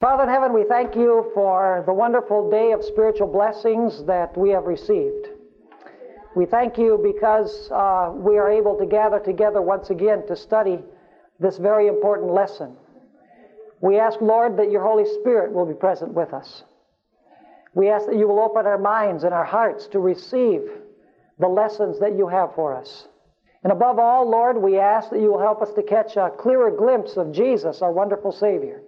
[0.00, 4.50] Father in heaven, we thank you for the wonderful day of spiritual blessings that we
[4.50, 5.26] have received.
[6.36, 10.78] We thank you because uh, we are able to gather together once again to study
[11.40, 12.76] this very important lesson.
[13.80, 16.62] We ask, Lord, that your Holy Spirit will be present with us.
[17.74, 20.60] We ask that you will open our minds and our hearts to receive
[21.40, 23.08] the lessons that you have for us.
[23.64, 26.70] And above all, Lord, we ask that you will help us to catch a clearer
[26.70, 28.82] glimpse of Jesus, our wonderful Savior.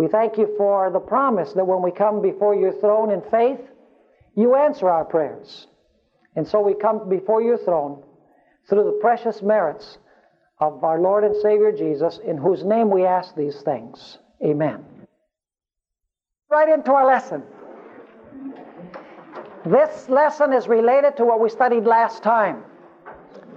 [0.00, 3.60] We thank you for the promise that when we come before your throne in faith,
[4.34, 5.66] you answer our prayers.
[6.36, 8.02] And so we come before your throne
[8.66, 9.98] through the precious merits
[10.58, 14.16] of our Lord and Savior Jesus, in whose name we ask these things.
[14.42, 14.82] Amen.
[16.50, 17.42] Right into our lesson.
[19.66, 22.64] This lesson is related to what we studied last time.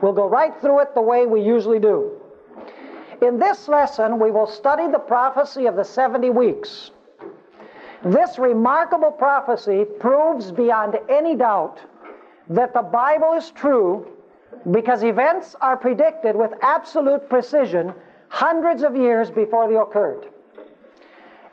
[0.02, 2.20] We'll go right through it the way we usually do.
[3.24, 6.92] In this lesson, we will study the prophecy of the 70 weeks.
[8.04, 11.80] This remarkable prophecy proves beyond any doubt
[12.50, 14.06] that the Bible is true
[14.72, 17.94] because events are predicted with absolute precision
[18.28, 20.28] hundreds of years before they occurred.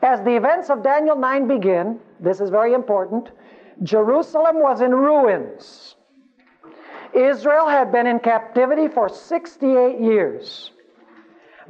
[0.02, 3.30] As the events of Daniel 9 begin, this is very important,
[3.84, 5.94] Jerusalem was in ruins.
[7.14, 10.72] Israel had been in captivity for 68 years.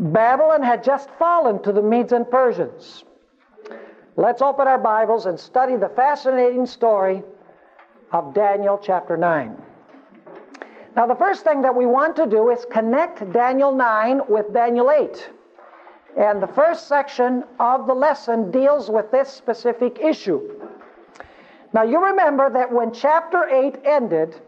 [0.01, 3.05] Babylon had just fallen to the Medes and Persians.
[4.17, 7.23] Let's open our Bibles and study the fascinating story
[8.11, 9.61] of Daniel chapter 9.
[10.97, 14.91] Now, the first thing that we want to do is connect Daniel 9 with Daniel
[14.91, 15.31] 8.
[16.19, 20.61] And the first section of the lesson deals with this specific issue.
[21.75, 24.41] Now, you remember that when chapter 8 ended,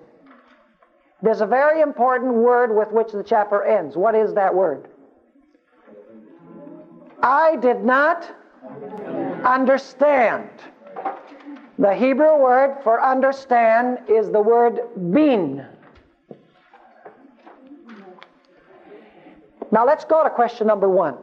[1.20, 3.98] there's a very important word with which the chapter ends.
[3.98, 4.88] What is that word?
[7.22, 8.28] I did not
[9.44, 10.48] understand.
[11.78, 14.80] The Hebrew word for understand is the word
[15.12, 15.64] bin.
[19.70, 21.16] Now let's go to question number one.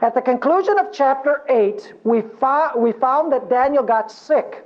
[0.00, 4.64] At the conclusion of chapter 8, we, fo- we found that Daniel got sick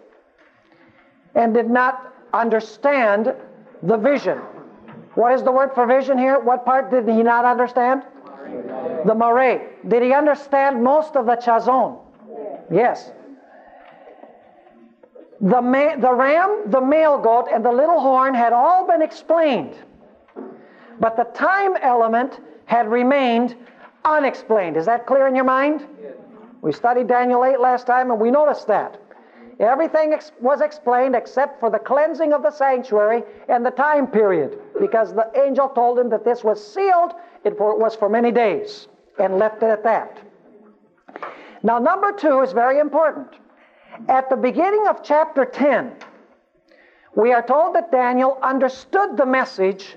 [1.34, 3.34] and did not understand
[3.82, 4.38] the vision.
[5.16, 6.38] What is the word for vision here?
[6.38, 8.04] What part did he not understand?
[9.06, 9.70] The Mare.
[9.88, 11.98] Did he understand most of the Chazon?
[12.70, 13.12] Yes.
[15.40, 19.74] The, ma- the ram, the male goat, and the little horn had all been explained.
[21.00, 23.56] But the time element had remained
[24.04, 24.76] unexplained.
[24.76, 25.86] Is that clear in your mind?
[26.62, 29.00] We studied Daniel 8 last time and we noticed that.
[29.60, 34.58] Everything ex- was explained except for the cleansing of the sanctuary and the time period,
[34.80, 37.12] because the angel told him that this was sealed,
[37.44, 38.88] it was for many days,
[39.18, 40.18] and left it at that.
[41.62, 43.28] Now, number two is very important.
[44.08, 45.92] At the beginning of chapter 10,
[47.14, 49.96] we are told that Daniel understood the message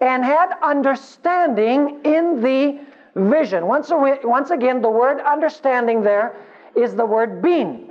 [0.00, 2.80] and had understanding in the
[3.14, 3.66] vision.
[3.66, 6.34] Once, once again, the word understanding there
[6.74, 7.90] is the word bin.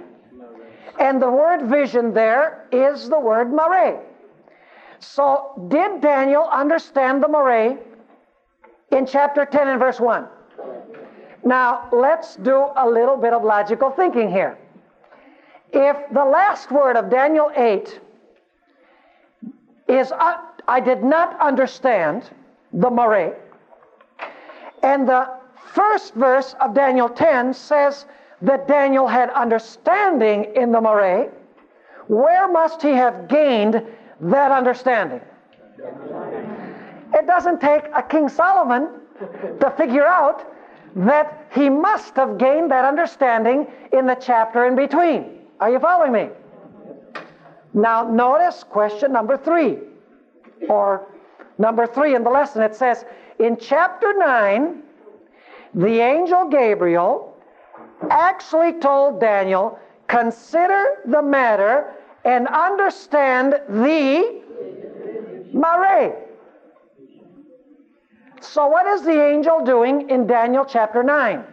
[0.99, 4.01] And the word vision there is the word mare.
[4.99, 7.77] So, did Daniel understand the mare
[8.93, 10.27] in chapter 10 and verse 1?
[11.43, 14.57] Now, let's do a little bit of logical thinking here.
[15.73, 17.99] If the last word of Daniel 8
[19.87, 20.37] is, uh,
[20.67, 22.29] I did not understand
[22.71, 23.37] the mare,
[24.81, 25.29] and the
[25.73, 28.05] first verse of Daniel 10 says
[28.41, 31.31] that Daniel had understanding in the mare,
[32.07, 33.81] where must he have gained
[34.21, 35.21] that understanding?
[37.13, 38.89] It doesn't take a King Solomon
[39.59, 40.51] to figure out
[40.95, 45.39] that he must have gained that understanding in the chapter in between.
[45.59, 46.29] Are you following me?
[47.73, 49.79] Now, notice question number three,
[50.69, 51.07] or
[51.57, 52.61] number three in the lesson.
[52.61, 53.05] It says,
[53.39, 54.83] in chapter 9,
[55.73, 57.35] the angel Gabriel
[58.09, 61.93] actually told Daniel, consider the matter
[62.25, 64.41] and understand the
[65.53, 66.32] mare.
[68.43, 71.43] So, what is the angel doing in Daniel chapter 9?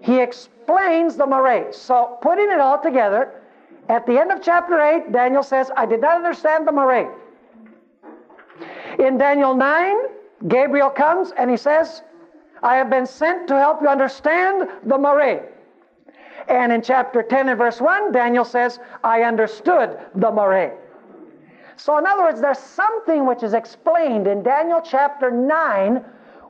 [0.00, 1.72] He explains the mare.
[1.72, 3.40] So, putting it all together,
[3.88, 7.14] at the end of chapter 8, Daniel says, I did not understand the mare.
[8.98, 9.96] In Daniel 9,
[10.48, 12.02] Gabriel comes and he says,
[12.64, 15.52] I have been sent to help you understand the mare.
[16.48, 20.76] And in chapter 10 and verse 1, Daniel says, I understood the mare.
[21.78, 26.04] So, in other words, there's something which is explained in Daniel chapter 9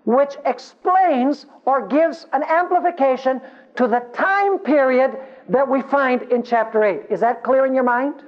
[0.04, 3.42] which explains or gives an amplification
[3.76, 5.18] to the time period
[5.50, 7.02] that we find in chapter 8.
[7.10, 8.22] Is that clear in your mind?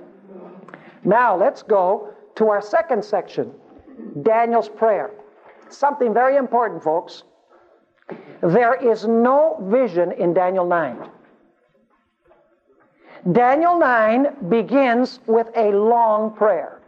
[1.05, 3.55] Now let's go to our second section
[4.21, 5.11] Daniel's prayer.
[5.71, 7.23] Something very important, folks.
[8.43, 11.09] There is no vision in Daniel 9.
[13.33, 16.80] Daniel 9 begins with a long prayer.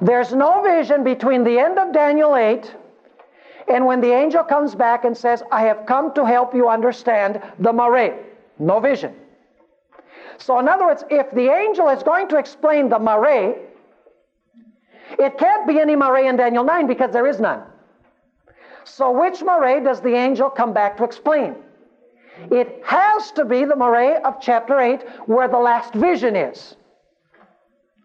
[0.00, 2.74] There's no vision between the end of Daniel 8
[3.68, 7.40] and when the angel comes back and says, I have come to help you understand
[7.58, 8.24] the Mare.
[8.58, 9.14] No vision.
[10.38, 13.56] So, in other words, if the angel is going to explain the Mare,
[15.18, 17.62] it can't be any Mare in Daniel 9 because there is none.
[18.84, 21.54] So, which Mare does the angel come back to explain?
[22.50, 26.76] It has to be the Mare of chapter 8 where the last vision is.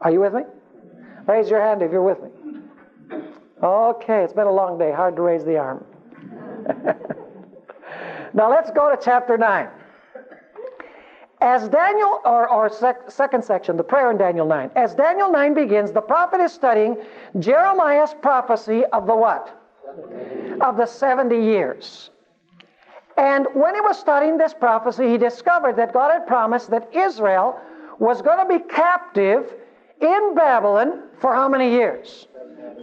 [0.01, 0.43] Are you with me?
[1.29, 2.29] Raise your hand if you're with me.
[3.61, 4.91] Okay, it's been a long day.
[4.91, 5.85] Hard to raise the arm.
[8.33, 9.69] now let's go to chapter 9.
[11.39, 14.71] As Daniel, or, or sec, second section, the prayer in Daniel 9.
[14.75, 16.97] As Daniel 9 begins, the prophet is studying
[17.37, 19.55] Jeremiah's prophecy of the what?
[20.61, 22.09] Of the 70 years.
[23.17, 27.59] And when he was studying this prophecy, he discovered that God had promised that Israel
[27.99, 29.53] was going to be captive
[30.01, 32.27] in Babylon for how many years?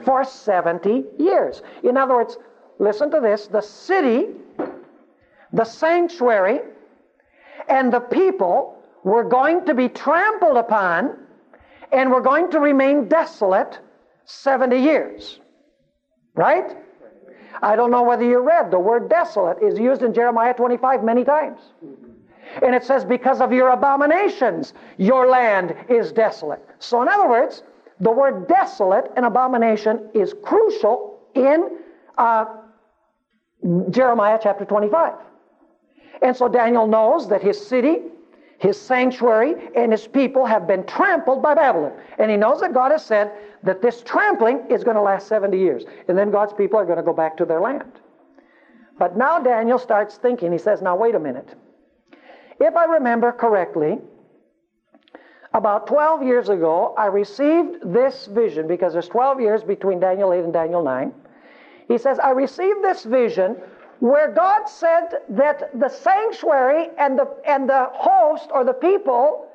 [0.05, 1.63] For 70 years.
[1.83, 2.39] In other words,
[2.79, 4.29] listen to this the city,
[5.53, 6.61] the sanctuary,
[7.69, 11.17] and the people were going to be trampled upon
[11.93, 13.79] and were going to remain desolate
[14.25, 15.41] 70 years.
[16.35, 16.77] Right?
[17.63, 21.25] I don't know whether you read the word desolate is used in Jeremiah 25 many
[21.25, 21.61] times.
[22.63, 26.65] And it says, because of your abominations, your land is desolate.
[26.79, 27.63] So, in other words,
[28.01, 31.79] the word desolate and abomination is crucial in
[32.19, 32.47] uh,
[33.91, 35.15] Jeremiah chapter 25.
[36.23, 37.99] And so Daniel knows that his city,
[38.59, 41.93] his sanctuary, and his people have been trampled by Babylon.
[42.19, 43.33] And he knows that God has said
[43.63, 45.85] that this trampling is going to last 70 years.
[46.09, 48.01] And then God's people are going to go back to their land.
[48.99, 51.55] But now Daniel starts thinking, he says, Now, wait a minute.
[52.59, 53.99] If I remember correctly,
[55.53, 60.45] about 12 years ago, I received this vision because there's 12 years between Daniel 8
[60.45, 61.13] and Daniel 9.
[61.89, 63.57] He says, I received this vision
[64.01, 69.47] where God said that the sanctuary and the, and the host or the people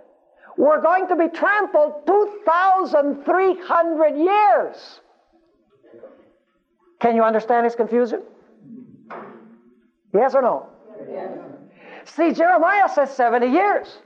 [0.58, 5.02] were going to be trampled 2,300 years.
[7.00, 8.22] Can you understand his confusion?
[10.14, 10.68] Yes or no?
[11.10, 11.38] Yes.
[12.06, 13.98] See, Jeremiah says 70 years.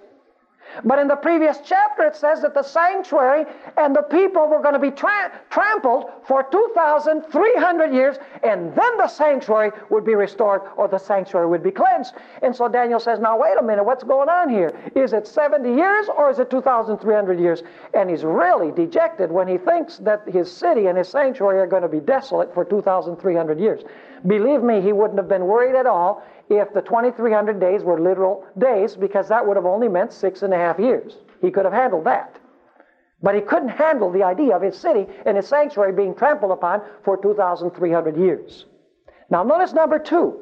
[0.83, 3.45] But in the previous chapter, it says that the sanctuary
[3.77, 9.07] and the people were going to be tra- trampled for 2,300 years, and then the
[9.07, 12.15] sanctuary would be restored or the sanctuary would be cleansed.
[12.42, 14.74] And so Daniel says, Now, wait a minute, what's going on here?
[14.95, 17.63] Is it 70 years or is it 2,300 years?
[17.94, 21.83] And he's really dejected when he thinks that his city and his sanctuary are going
[21.83, 23.81] to be desolate for 2,300 years.
[24.27, 28.45] Believe me, he wouldn't have been worried at all if the 2,300 days were literal
[28.57, 31.18] days, because that would have only meant six and a half years.
[31.42, 32.39] He could have handled that.
[33.22, 36.81] But he couldn't handle the idea of his city and his sanctuary being trampled upon
[37.04, 38.66] for 2,300 years.
[39.30, 40.42] Now, notice number two.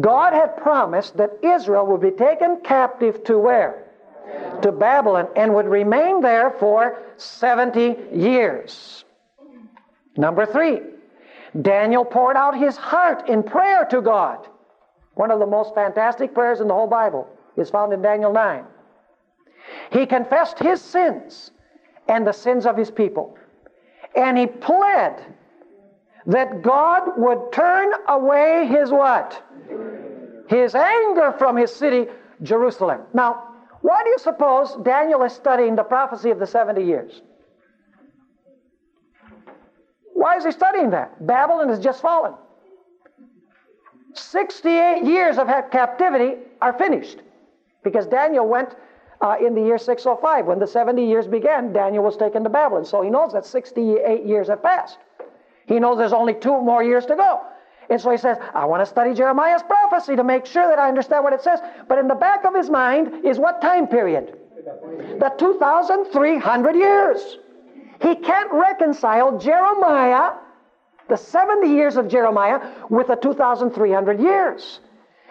[0.00, 3.84] God had promised that Israel would be taken captive to where?
[4.62, 9.04] To Babylon and would remain there for 70 years.
[10.16, 10.80] Number three,
[11.62, 14.46] Daniel poured out his heart in prayer to God.
[15.14, 18.64] One of the most fantastic prayers in the whole Bible is found in Daniel 9.
[19.90, 21.50] He confessed his sins
[22.08, 23.36] and the sins of his people.
[24.14, 25.24] And he pled
[26.26, 29.42] that God would turn away his what?
[30.48, 32.06] His anger from his city,
[32.42, 33.02] Jerusalem.
[33.12, 33.44] Now,
[33.80, 37.22] why do you suppose Daniel is studying the prophecy of the 70 years?
[40.18, 41.24] Why is he studying that?
[41.24, 42.34] Babylon has just fallen.
[44.14, 47.22] 68 years of captivity are finished
[47.84, 48.74] because Daniel went
[49.20, 50.44] uh, in the year 605.
[50.44, 52.84] When the 70 years began, Daniel was taken to Babylon.
[52.84, 54.98] So he knows that 68 years have passed.
[55.66, 57.42] He knows there's only two more years to go.
[57.88, 60.88] And so he says, I want to study Jeremiah's prophecy to make sure that I
[60.88, 61.60] understand what it says.
[61.86, 64.36] But in the back of his mind is what time period?
[65.20, 67.38] The 2,300 years.
[68.00, 70.32] He can't reconcile Jeremiah
[71.08, 74.80] the 70 years of Jeremiah with the 2,300 years.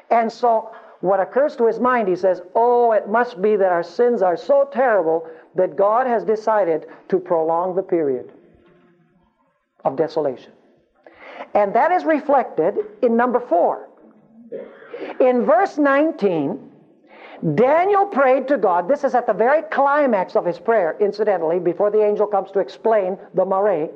[0.10, 0.72] And so,
[1.02, 4.36] what occurs to his mind, he says, Oh, it must be that our sins are
[4.36, 8.32] so terrible that God has decided to prolong the period
[9.86, 10.52] of desolation.
[11.54, 13.88] And that is reflected in number four.
[15.20, 16.72] In verse 19,
[17.56, 18.88] Daniel prayed to God.
[18.88, 22.60] This is at the very climax of his prayer, incidentally, before the angel comes to
[22.60, 23.90] explain the mare.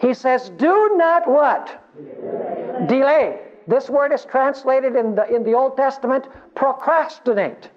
[0.00, 1.82] He says, Do not what?
[1.96, 2.86] Delay.
[2.86, 3.40] Delay.
[3.66, 7.70] This word is translated in the, in the Old Testament procrastinate.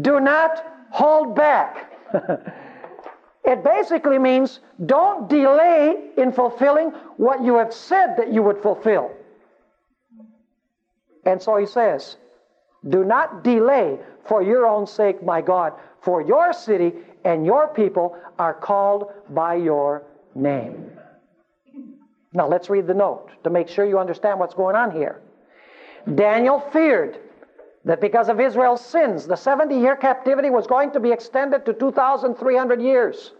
[0.00, 1.92] Do not hold back.
[3.44, 9.10] it basically means don't delay in fulfilling what you have said that you would fulfill.
[11.24, 12.16] And so he says,
[12.88, 15.72] Do not delay for your own sake, my God,
[16.02, 16.92] for your city
[17.24, 20.02] and your people are called by your
[20.34, 20.90] name.
[22.32, 25.22] Now let's read the note to make sure you understand what's going on here.
[26.14, 27.18] Daniel feared
[27.84, 31.72] that because of Israel's sins, the 70 year captivity was going to be extended to
[31.72, 33.32] 2,300 years.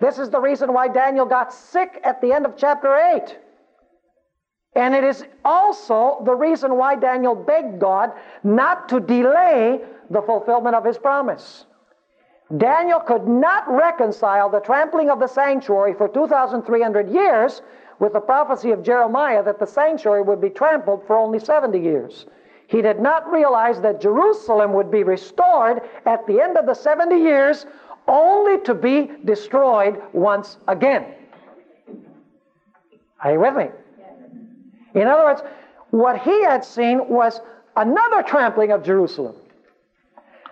[0.00, 3.36] This is the reason why Daniel got sick at the end of chapter 8.
[4.74, 8.12] And it is also the reason why Daniel begged God
[8.44, 11.64] not to delay the fulfillment of his promise.
[12.56, 17.60] Daniel could not reconcile the trampling of the sanctuary for 2,300 years
[17.98, 22.26] with the prophecy of Jeremiah that the sanctuary would be trampled for only 70 years.
[22.68, 27.16] He did not realize that Jerusalem would be restored at the end of the 70
[27.16, 27.66] years
[28.06, 31.06] only to be destroyed once again.
[33.22, 33.66] Are you with me?
[34.94, 35.42] In other words,
[35.90, 37.40] what he had seen was
[37.76, 39.36] another trampling of Jerusalem.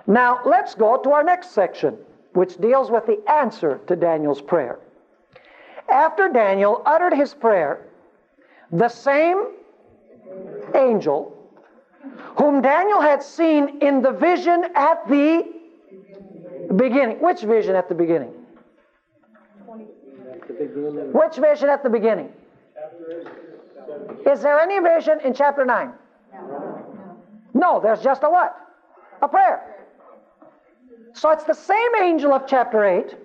[0.06, 1.96] Now, let's go to our next section,
[2.32, 4.78] which deals with the answer to Daniel's prayer.
[5.90, 7.86] After Daniel uttered his prayer,
[8.72, 9.48] the same
[10.74, 11.32] angel
[12.38, 15.44] whom Daniel had seen in the vision at the
[16.76, 17.20] beginning.
[17.20, 18.32] Which vision at the beginning?
[21.12, 22.32] Which vision at the beginning?
[24.26, 25.92] Is there any vision in chapter 9?
[27.54, 28.56] No, there's just a what?
[29.22, 29.76] A prayer.
[31.14, 33.16] So it's the same angel of chapter 8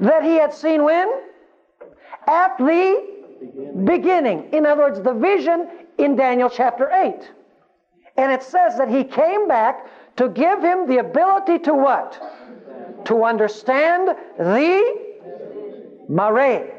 [0.00, 1.08] that he had seen when?
[2.26, 2.64] At the
[3.40, 3.84] beginning.
[3.84, 4.52] beginning.
[4.52, 7.30] In other words, the vision in Daniel chapter 8.
[8.16, 9.86] And it says that he came back
[10.16, 12.20] to give him the ability to what?
[13.04, 15.08] To understand the
[16.08, 16.77] mare.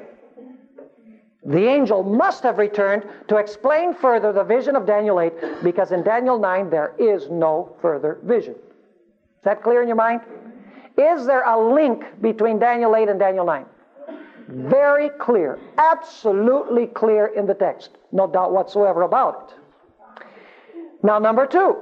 [1.46, 6.04] The angel must have returned to explain further the vision of Daniel 8 because in
[6.04, 8.56] Daniel 9 there is no further vision.
[8.56, 10.22] Is that clear in your mind?
[10.98, 13.66] Is there a link between Daniel 8 and Daniel 9?
[14.50, 17.92] Very clear, absolutely clear in the text.
[18.12, 20.26] No doubt whatsoever about it.
[21.04, 21.78] Now, number two.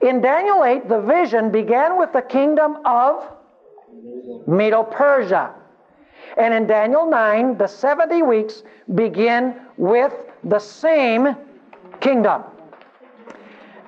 [0.00, 3.28] In Daniel 8, the vision began with the kingdom of
[4.46, 5.54] Medo Persia.
[6.36, 8.62] And in Daniel 9, the 70 weeks
[8.94, 11.36] begin with the same
[12.00, 12.42] kingdom.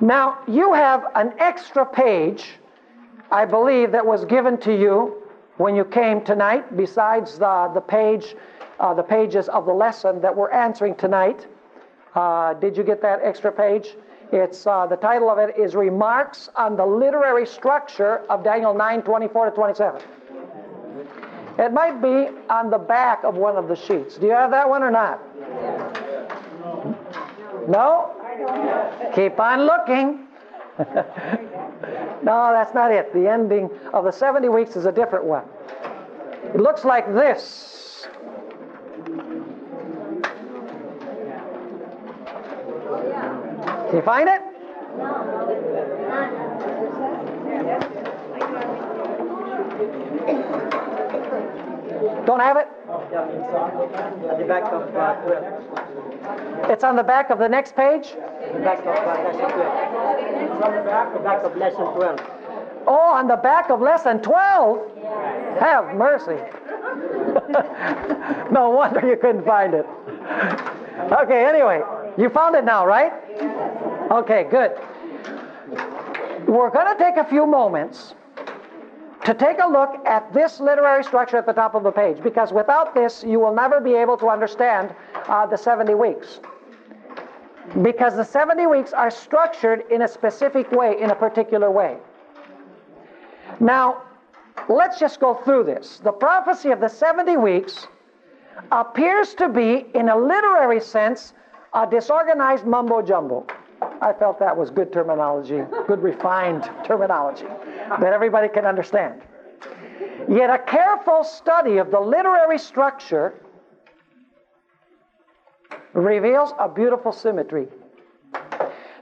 [0.01, 2.59] Now, you have an extra page,
[3.31, 5.23] I believe, that was given to you
[5.57, 8.35] when you came tonight, besides the, the page,
[8.81, 11.47] uh, the pages of the lesson that we're answering tonight.
[12.15, 13.97] Uh, did you get that extra page?
[14.33, 19.03] It's uh, the title of it is Remarks on the Literary Structure of Daniel 9,
[19.03, 20.03] 24 to 27.
[21.59, 24.17] It might be on the back of one of the sheets.
[24.17, 25.21] Do you have that one or not?
[27.69, 28.11] No?
[29.15, 30.27] Keep on looking.
[32.25, 33.13] no, that's not it.
[33.13, 35.45] The ending of the 70 weeks is a different one.
[36.55, 38.09] It looks like this.
[43.87, 44.43] Can you find it?
[52.27, 52.69] Don't have it?
[56.71, 58.15] It's on the back of the next page?
[58.53, 60.43] The back of lesson 12.
[60.43, 62.21] It's on the back, the back of lesson 12.
[62.87, 64.99] Oh, on the back of lesson 12?
[65.61, 66.37] Have mercy.
[68.53, 69.87] no wonder you couldn't find it.
[71.11, 71.81] Okay, anyway,
[72.19, 73.13] you found it now, right?
[74.11, 74.73] Okay, good.
[76.47, 78.15] We're going to take a few moments
[79.25, 82.53] to take a look at this literary structure at the top of the page, because
[82.53, 84.95] without this, you will never be able to understand
[85.29, 86.41] uh, the 70 weeks.
[87.81, 91.97] Because the 70 weeks are structured in a specific way, in a particular way.
[93.61, 94.03] Now,
[94.69, 96.01] let's just go through this.
[96.05, 97.87] The prophecy of the 70 weeks
[98.71, 101.33] appears to be, in a literary sense,
[101.73, 103.47] a disorganized mumbo jumbo.
[103.81, 107.47] I felt that was good terminology, good refined terminology
[107.89, 109.23] that everybody can understand.
[110.29, 113.35] Yet a careful study of the literary structure
[115.93, 117.69] reveals a beautiful symmetry.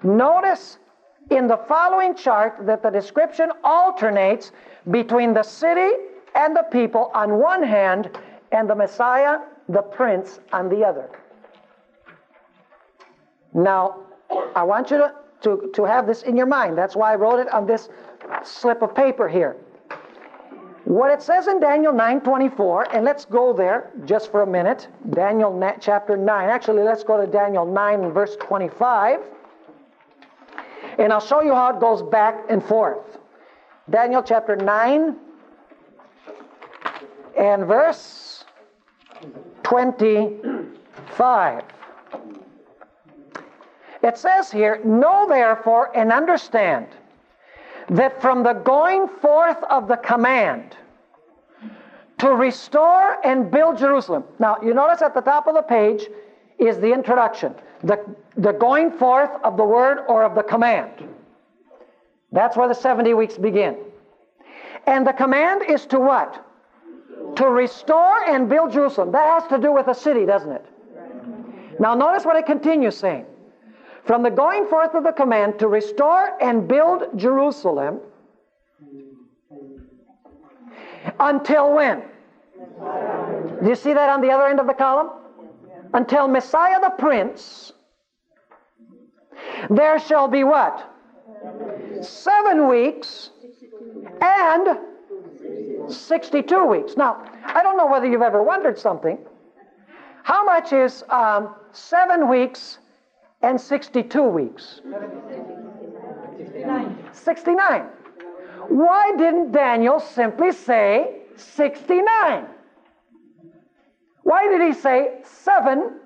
[0.03, 0.79] Notice
[1.31, 4.53] in the following chart that the description alternates
[4.91, 5.91] between the city
[6.35, 8.11] and the people on one hand
[8.51, 9.39] and the Messiah,
[9.69, 11.09] the prince, on the other.
[13.55, 14.01] Now,
[14.55, 16.77] I want you to, to, to have this in your mind.
[16.77, 17.89] That's why I wrote it on this
[18.45, 19.57] slip of paper here.
[20.85, 24.89] What it says in Daniel 9:24, and let's go there just for a minute.
[25.11, 26.49] Daniel chapter 9.
[26.49, 29.21] Actually, let's go to Daniel 9 verse 25.
[30.99, 33.19] And I'll show you how it goes back and forth.
[33.91, 35.17] Daniel chapter 9
[37.39, 38.45] and verse
[39.63, 41.63] 25.
[44.03, 46.89] It says here, Know therefore and understand
[47.91, 50.77] that from the going forth of the command
[52.19, 54.25] to restore and build Jerusalem.
[54.39, 56.07] Now, you notice at the top of the page
[56.59, 57.99] is the introduction, the,
[58.37, 61.09] the going forth of the word or of the command.
[62.31, 63.77] That's where the 70 weeks begin.
[64.87, 66.45] And the command is to what?
[67.37, 69.13] To restore and build Jerusalem.
[69.13, 70.65] That has to do with a city, doesn't it?
[71.79, 73.27] Now, notice what it continues saying.
[74.05, 78.01] From the going forth of the command to restore and build Jerusalem
[81.21, 82.03] until when?
[83.63, 85.11] Do you see that on the other end of the column?
[85.95, 87.73] Until Messiah the Prince,
[89.71, 90.89] there shall be what?
[92.01, 93.31] Seven weeks
[94.21, 94.79] and
[95.89, 96.97] 62 weeks.
[96.97, 99.19] Now, I don't know whether you've ever wondered something.
[100.25, 102.79] How much is um, seven weeks
[103.43, 104.81] and 62 weeks?
[107.13, 107.87] 69.
[108.69, 112.47] Why didn't Daniel simply say 69?
[114.23, 116.01] Why did he say 7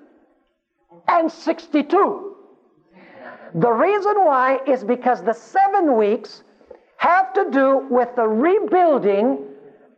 [1.07, 2.35] and 62?
[3.55, 6.43] The reason why is because the seven weeks
[6.97, 9.45] have to do with the rebuilding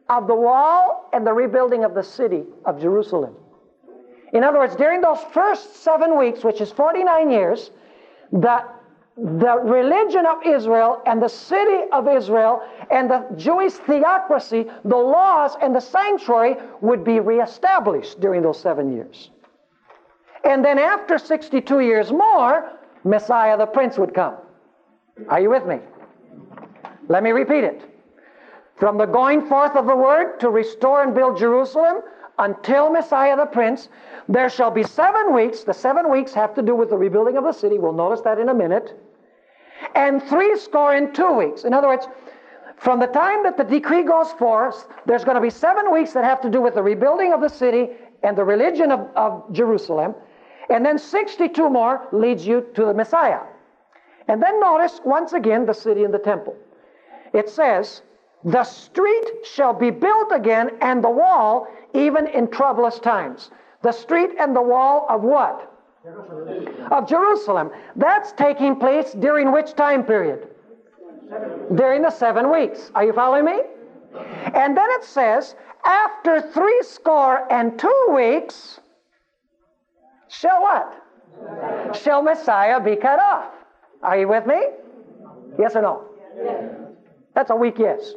[0.10, 3.36] of the wall and the rebuilding of the city of Jerusalem.
[4.34, 7.72] In other words, during those first seven weeks, which is 49 years,
[8.32, 8.64] the,
[9.18, 12.62] the religion of Israel and the city of Israel
[12.92, 18.92] and the Jewish theocracy, the laws and the sanctuary would be reestablished during those seven
[18.94, 19.32] years.
[20.44, 22.72] And then after 62 years more,
[23.04, 24.36] Messiah the Prince would come.
[25.28, 25.80] Are you with me?
[27.08, 27.82] Let me repeat it.
[28.78, 32.02] From the going forth of the word to restore and build Jerusalem
[32.40, 33.90] until Messiah the Prince,
[34.28, 35.64] there shall be seven weeks.
[35.64, 37.78] The seven weeks have to do with the rebuilding of the city.
[37.78, 39.00] We'll notice that in a minute.
[39.96, 41.64] And three score in two weeks.
[41.64, 42.08] In other words,
[42.78, 46.24] from the time that the decree goes forth, there's going to be seven weeks that
[46.24, 47.90] have to do with the rebuilding of the city
[48.24, 50.16] and the religion of, of Jerusalem.
[50.70, 53.40] And then 62 more leads you to the Messiah.
[54.28, 56.56] And then notice once again the city and the temple.
[57.34, 58.02] It says,
[58.44, 63.52] The street shall be built again, and the wall, even in troublous times.
[63.82, 65.72] The street and the wall of what?
[66.04, 66.88] Jerusalem.
[66.92, 67.72] Of Jerusalem.
[67.96, 70.48] That's taking place during which time period?
[71.76, 72.92] During the seven weeks.
[72.96, 73.60] Are you following me?
[74.54, 78.80] And then it says, after three score and two weeks,
[80.30, 81.96] shall what?
[81.96, 83.54] Shall Messiah be cut off?
[84.02, 84.62] Are you with me?
[85.60, 86.06] Yes or no?
[86.42, 86.74] Yes.
[87.36, 88.14] That's a weak yes.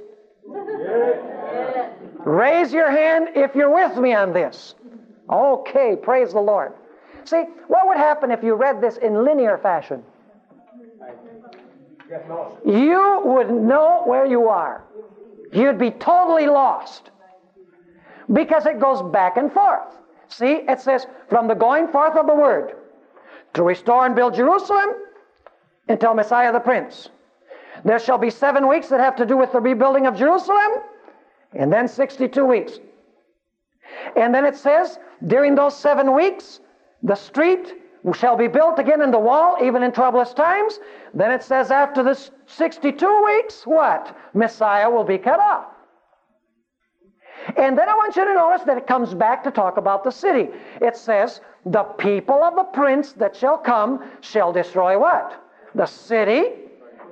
[2.24, 4.74] Raise your hand if you're with me on this.
[5.30, 6.72] Okay, praise the Lord.
[7.24, 10.02] See, what would happen if you read this in linear fashion?
[12.64, 14.84] You would know where you are.
[15.52, 17.10] You'd be totally lost
[18.32, 19.94] because it goes back and forth.
[20.28, 22.74] See, it says, from the going forth of the word
[23.54, 24.90] to restore and build Jerusalem
[25.88, 27.10] until Messiah the Prince.
[27.84, 30.82] There shall be seven weeks that have to do with the rebuilding of Jerusalem,
[31.54, 32.78] and then 62 weeks.
[34.16, 36.60] And then it says, during those seven weeks,
[37.02, 37.74] the street
[38.14, 40.78] shall be built again in the wall, even in troublous times.
[41.14, 44.16] Then it says, after the 62 weeks, what?
[44.34, 45.66] Messiah will be cut off.
[47.56, 50.10] And then I want you to notice that it comes back to talk about the
[50.12, 50.48] city.
[50.80, 55.42] It says, The people of the prince that shall come shall destroy what?
[55.74, 56.44] The city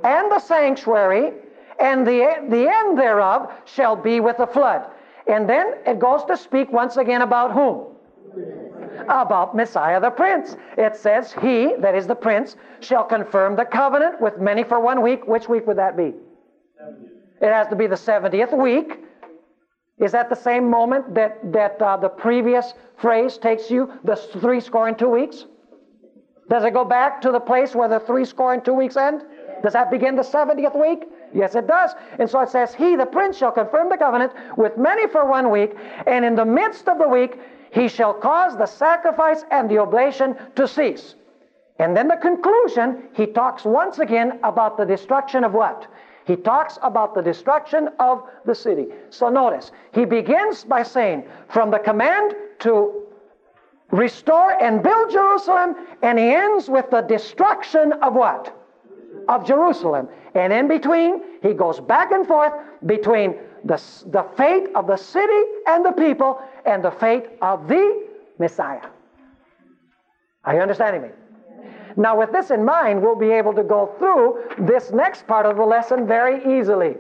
[0.05, 1.33] and the sanctuary,
[1.79, 4.91] and the, the end thereof shall be with the flood.
[5.27, 7.87] And then it goes to speak once again about whom?
[9.09, 10.57] About Messiah the Prince.
[10.77, 15.03] It says, He, that is the Prince, shall confirm the covenant with many for one
[15.03, 15.27] week.
[15.27, 16.15] Which week would that be?
[17.41, 18.99] It has to be the 70th week
[20.01, 24.61] is that the same moment that, that uh, the previous phrase takes you, the three
[24.61, 25.45] score and two weeks?
[26.49, 29.23] Does it go back to the place where the three score and two weeks end?
[29.63, 31.05] Does that begin the 70th week?
[31.35, 31.93] Yes, it does.
[32.19, 35.51] And so it says, He, the prince, shall confirm the covenant with many for one
[35.51, 35.75] week,
[36.07, 37.39] and in the midst of the week
[37.73, 41.15] he shall cause the sacrifice and the oblation to cease.
[41.79, 45.87] And then the conclusion, he talks once again about the destruction of what?
[46.27, 48.89] He talks about the destruction of the city.
[49.09, 53.07] So notice, he begins by saying, from the command to
[53.91, 58.55] restore and build Jerusalem, and he ends with the destruction of what?
[59.29, 60.09] Of Jerusalem.
[60.35, 62.53] And in between, he goes back and forth
[62.87, 68.07] between the, the fate of the city and the people and the fate of the
[68.39, 68.87] Messiah.
[70.45, 71.09] Are you understanding me?
[71.97, 75.57] Now, with this in mind, we'll be able to go through this next part of
[75.57, 76.97] the lesson very easily.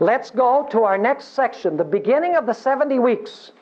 [0.00, 3.52] Let's go to our next section, the beginning of the 70 weeks.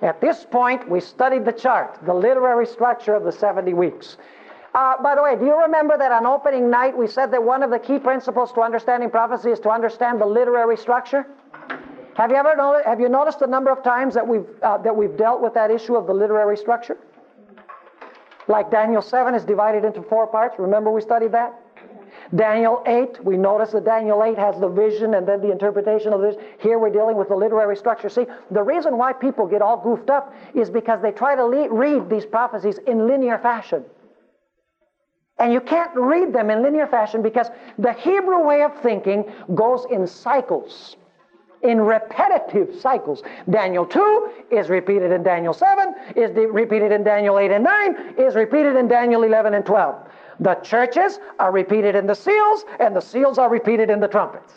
[0.00, 4.16] At this point, we studied the chart, the literary structure of the 70 weeks.
[4.78, 7.64] Uh, by the way, do you remember that on opening night we said that one
[7.64, 11.26] of the key principles to understanding prophecy is to understand the literary structure?
[12.14, 14.94] Have you ever noticed, have you noticed the number of times that we've, uh, that
[14.94, 16.96] we've dealt with that issue of the literary structure?
[18.46, 20.60] Like Daniel 7 is divided into four parts.
[20.60, 21.58] Remember we studied that?
[22.36, 26.20] Daniel 8, we notice that Daniel 8 has the vision and then the interpretation of
[26.20, 26.36] this.
[26.60, 28.08] Here we're dealing with the literary structure.
[28.08, 31.68] See, the reason why people get all goofed up is because they try to le-
[31.68, 33.84] read these prophecies in linear fashion.
[35.38, 37.48] And you can't read them in linear fashion because
[37.78, 39.24] the Hebrew way of thinking
[39.54, 40.96] goes in cycles
[41.62, 43.22] in repetitive cycles.
[43.50, 48.34] Daniel 2 is repeated in Daniel 7, is repeated in Daniel 8 and 9, is
[48.34, 50.08] repeated in Daniel 11 and 12.
[50.40, 54.52] The churches are repeated in the seals, and the seals are repeated in the trumpets.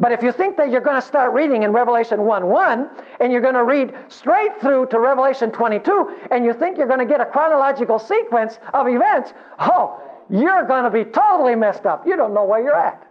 [0.00, 3.32] But if you think that you're going to start reading in Revelation 1 1, and
[3.32, 7.06] you're going to read straight through to Revelation 22, and you think you're going to
[7.06, 12.06] get a chronological sequence of events, oh, you're going to be totally messed up.
[12.06, 13.06] You don't know where you're at.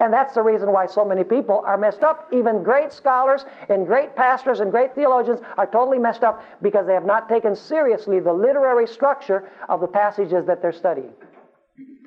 [0.00, 2.28] And that's the reason why so many people are messed up.
[2.32, 6.94] Even great scholars and great pastors and great theologians are totally messed up because they
[6.94, 11.12] have not taken seriously the literary structure of the passages that they're studying.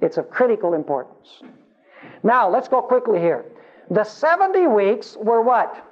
[0.01, 1.41] It's of critical importance.
[2.21, 3.45] Now, let's go quickly here.
[3.89, 5.83] The 70 weeks were what?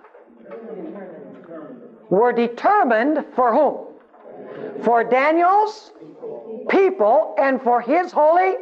[2.09, 4.83] Were determined for whom?
[4.83, 5.91] For Daniel's
[6.69, 8.55] people and for his holy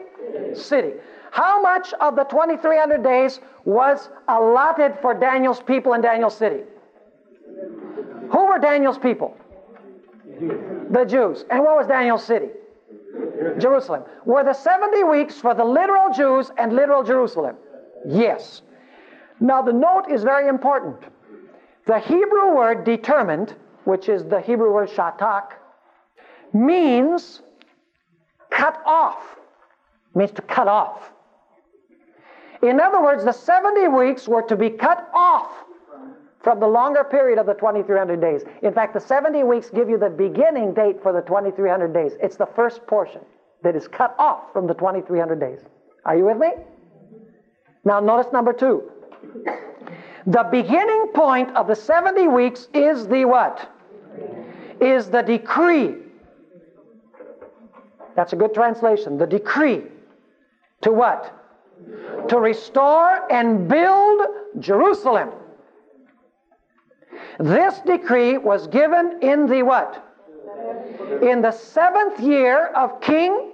[0.53, 0.93] city.
[1.31, 6.63] How much of the 2300 days was allotted for Daniel's people in Daniel's city?
[8.31, 9.37] Who were Daniel's people?
[10.89, 11.45] The Jews.
[11.49, 12.49] And what was Daniel's city?
[13.59, 14.03] Jerusalem.
[14.25, 17.55] Were the 70 weeks for the literal Jews and literal Jerusalem?
[18.05, 18.61] Yes.
[19.41, 20.97] Now the note is very important.
[21.87, 25.53] The Hebrew word determined, which is the Hebrew word shatak,
[26.53, 27.41] means
[28.51, 29.35] cut off.
[30.13, 31.11] Means to cut off.
[32.61, 35.51] In other words, the 70 weeks were to be cut off
[36.41, 38.43] from the longer period of the 2300 days.
[38.61, 42.13] In fact, the 70 weeks give you the beginning date for the 2300 days.
[42.21, 43.21] It's the first portion
[43.63, 45.59] that is cut off from the 2300 days.
[46.05, 46.51] Are you with me?
[47.83, 48.90] Now, notice number two.
[50.27, 53.69] The beginning point of the 70 weeks is the what?
[54.79, 55.95] Is the decree.
[58.15, 59.17] That's a good translation.
[59.17, 59.83] The decree.
[60.81, 61.41] To what?
[62.29, 64.21] to restore and build
[64.59, 65.29] Jerusalem.
[67.39, 70.07] This decree was given in the what?
[71.21, 73.53] In the seventh year of King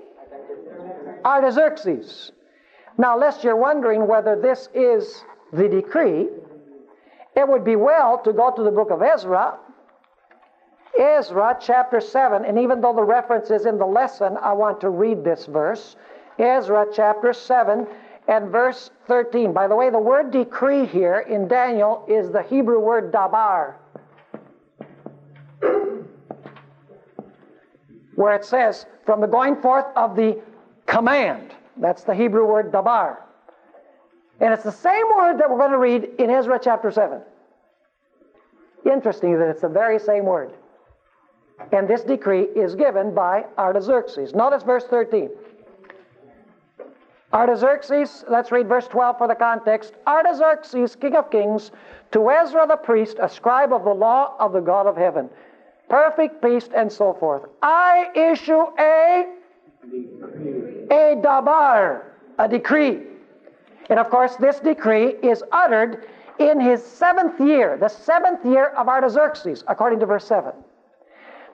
[1.26, 2.32] Artaxerxes.
[2.98, 6.28] Now, lest you're wondering whether this is the decree,
[7.36, 9.58] it would be well to go to the book of Ezra,
[11.00, 14.90] Ezra chapter 7, and even though the reference is in the lesson, I want to
[14.90, 15.96] read this verse.
[16.40, 17.88] Ezra chapter 7
[18.28, 19.54] and verse 13.
[19.54, 23.78] By the way, the word decree here in Daniel is the Hebrew word dabar.
[28.16, 30.42] Where it says, from the going forth of the
[30.88, 31.54] command.
[31.78, 33.27] That's the Hebrew word dabar.
[34.40, 37.22] And it's the same word that we're going to read in Ezra chapter 7.
[38.86, 40.52] Interesting that it's the very same word.
[41.72, 44.36] And this decree is given by Artaxerxes.
[44.36, 45.30] Notice verse 13.
[47.34, 49.94] Artaxerxes, let's read verse 12 for the context.
[50.06, 51.72] Artaxerxes, king of kings,
[52.12, 55.30] to Ezra the priest, a scribe of the law of the God of heaven,
[55.90, 57.44] perfect peace, and so forth.
[57.62, 59.26] I issue a
[60.90, 62.04] a dabar,
[62.40, 63.02] a decree.
[63.90, 66.06] And of course, this decree is uttered
[66.40, 70.54] in his seventh year, the seventh year of Artaxerxes, according to verse 7.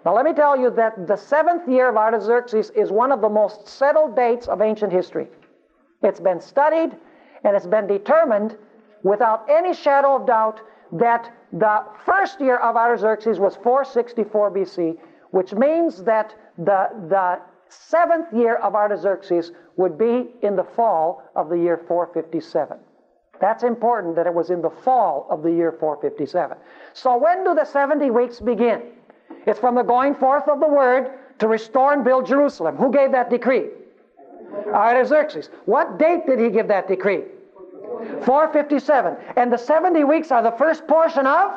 [0.06, 3.30] Now, let me tell you that the seventh year of Artaxerxes is one of the
[3.30, 5.28] most settled dates of ancient history.
[6.02, 6.98] It's been studied
[7.46, 8.58] and it's been determined
[9.04, 10.60] without any shadow of doubt
[10.92, 14.98] that the first year of Artaxerxes was 464 BC,
[15.32, 17.40] which means that the, the
[17.88, 22.78] seventh year of Artaxerxes would be in the fall of the year 457.
[23.42, 26.58] That's important that it was in the fall of the year 457.
[26.94, 28.84] So when do the 70 weeks begin?
[29.46, 32.78] It's from the going forth of the word to restore and build Jerusalem.
[32.78, 33.70] Who gave that decree?
[34.68, 35.50] Artaxerxes.
[35.66, 37.24] What date did he give that decree?
[38.24, 39.18] 457.
[39.36, 41.52] And the 70 weeks are the first portion of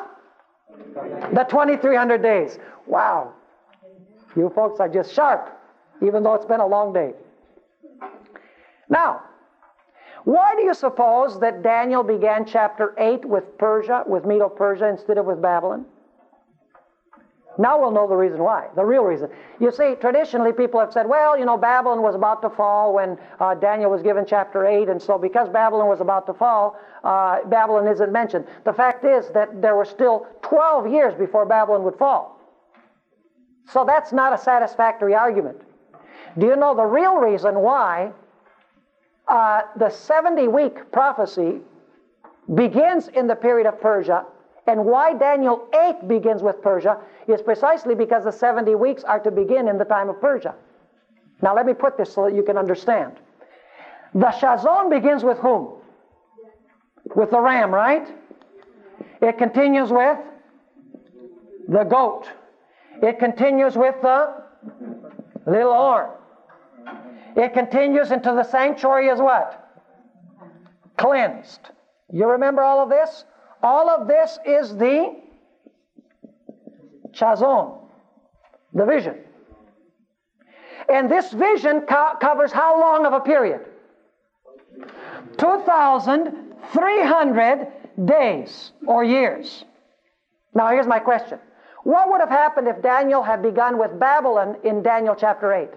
[1.33, 2.59] the 2300 days.
[2.85, 3.33] Wow.
[4.35, 5.56] You folks are just sharp,
[6.01, 7.13] even though it's been a long day.
[8.89, 9.21] Now,
[10.23, 15.17] why do you suppose that Daniel began chapter 8 with Persia, with Medo Persia, instead
[15.17, 15.85] of with Babylon?
[17.57, 19.29] Now we'll know the reason why, the real reason.
[19.59, 23.17] You see, traditionally people have said, well, you know, Babylon was about to fall when
[23.39, 27.39] uh, Daniel was given chapter 8, and so because Babylon was about to fall, uh,
[27.45, 28.45] Babylon isn't mentioned.
[28.63, 32.39] The fact is that there were still 12 years before Babylon would fall.
[33.69, 35.61] So that's not a satisfactory argument.
[36.37, 38.11] Do you know the real reason why
[39.27, 41.61] uh, the 70 week prophecy
[42.53, 44.25] begins in the period of Persia
[44.67, 46.97] and why Daniel 8 begins with Persia
[47.27, 50.53] is precisely because the 70 weeks are to begin in the time of Persia.
[51.41, 53.13] Now, let me put this so that you can understand.
[54.13, 55.73] The Chazon begins with whom?
[57.15, 58.07] With the ram, right?
[59.21, 60.17] It continues with
[61.67, 62.29] the goat.
[63.01, 64.43] It continues with the
[65.45, 66.09] little horn.
[67.37, 69.63] It continues into the sanctuary as what?
[70.97, 71.69] Cleansed.
[72.11, 73.25] You remember all of this?
[73.61, 75.15] All of this is the
[77.11, 77.77] chazon,
[78.73, 79.19] the vision.
[80.89, 83.61] And this vision co- covers how long of a period?
[85.37, 87.67] 2,300
[88.05, 89.63] days or years.
[90.55, 91.37] Now, here's my question
[91.83, 95.69] What would have happened if Daniel had begun with Babylon in Daniel chapter 8?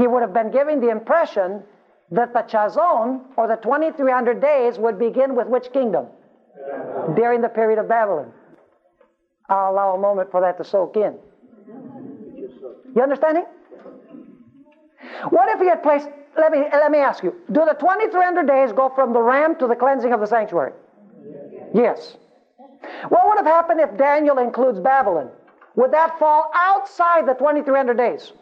[0.00, 1.62] He would have been giving the impression
[2.10, 6.06] that the Chazon, or the 2300 days, would begin with which kingdom?
[7.14, 8.32] During the period of Babylon.
[9.50, 11.18] I'll allow a moment for that to soak in.
[12.96, 13.44] You understanding?
[15.28, 16.08] What if he had placed,
[16.38, 19.66] let me, let me ask you, do the 2300 days go from the ram to
[19.66, 20.72] the cleansing of the sanctuary?
[21.74, 22.16] Yes.
[23.10, 25.28] What would have happened if Daniel includes Babylon?
[25.76, 28.32] Would that fall outside the 2300 days?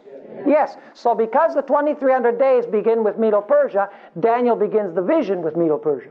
[0.45, 0.77] Yes.
[0.93, 3.89] So because the 2300 days begin with Medo Persia,
[4.19, 6.09] Daniel begins the vision with Medo Persia.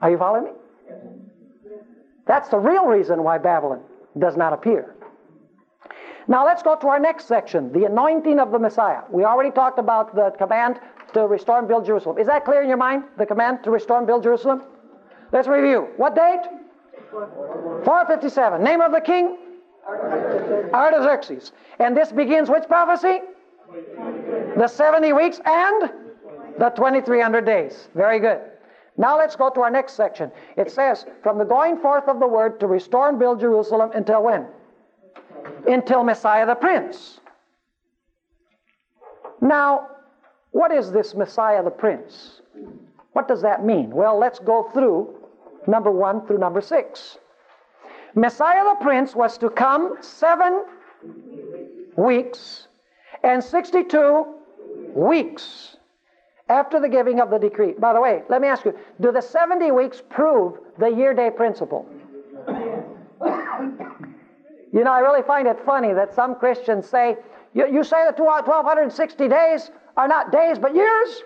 [0.00, 0.50] Are you following me?
[2.26, 3.80] That's the real reason why Babylon
[4.18, 4.94] does not appear.
[6.28, 9.00] Now let's go to our next section, the anointing of the Messiah.
[9.10, 10.78] We already talked about the command
[11.14, 12.18] to restore and build Jerusalem.
[12.18, 13.04] Is that clear in your mind?
[13.16, 14.62] The command to restore and build Jerusalem?
[15.32, 15.88] Let's review.
[15.96, 16.42] What date?
[17.10, 18.62] 457.
[18.62, 19.38] Name of the king?
[20.72, 21.52] Artaxerxes.
[21.78, 23.20] And this begins which prophecy?
[24.56, 25.90] The 70 weeks and
[26.58, 27.88] the 2300 days.
[27.94, 28.40] Very good.
[28.96, 30.32] Now let's go to our next section.
[30.56, 34.24] It says, from the going forth of the word to restore and build Jerusalem until
[34.24, 34.46] when?
[35.66, 37.20] Until Messiah the Prince.
[39.40, 39.88] Now,
[40.50, 42.42] what is this Messiah the Prince?
[43.12, 43.90] What does that mean?
[43.90, 45.14] Well, let's go through
[45.68, 47.18] number one through number six.
[48.14, 50.64] Messiah the Prince was to come seven
[51.96, 52.68] weeks
[53.22, 54.26] and 62
[54.94, 55.76] weeks
[56.48, 57.72] after the giving of the decree.
[57.72, 61.30] By the way, let me ask you do the 70 weeks prove the year day
[61.30, 61.86] principle?
[64.72, 67.16] you know, I really find it funny that some Christians say,
[67.54, 71.22] you, you say that 1260 days are not days but years,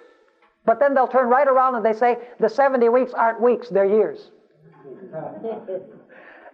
[0.64, 3.84] but then they'll turn right around and they say the 70 weeks aren't weeks, they're
[3.84, 4.30] years.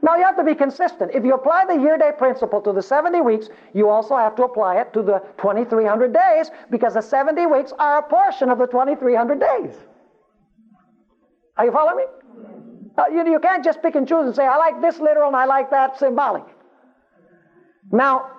[0.01, 1.11] Now you have to be consistent.
[1.13, 4.45] If you apply the year day principle to the 70 weeks, you also have to
[4.45, 8.67] apply it to the 2300 days because the 70 weeks are a portion of the
[8.67, 9.75] 2300 days.
[11.57, 12.05] Are you following me?
[12.97, 15.37] Uh, you, you can't just pick and choose and say, I like this literal and
[15.37, 16.45] I like that symbolic.
[17.91, 18.31] Now,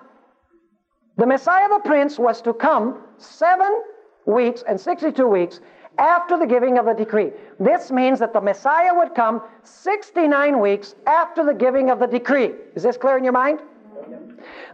[1.16, 3.82] the Messiah the Prince was to come seven
[4.26, 5.60] weeks and 62 weeks
[5.98, 7.30] after the giving of the decree.
[7.58, 12.52] This means that the Messiah would come 69 weeks after the giving of the decree.
[12.74, 13.60] Is this clear in your mind?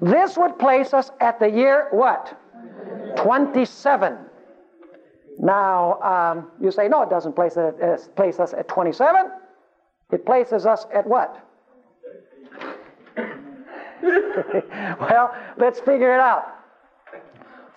[0.00, 2.38] This would place us at the year what?
[3.16, 4.18] 27.
[5.38, 9.30] Now, um, you say, no, it doesn't place, it, uh, place us at 27.
[10.12, 11.42] It places us at what?
[14.02, 16.44] well, let's figure it out.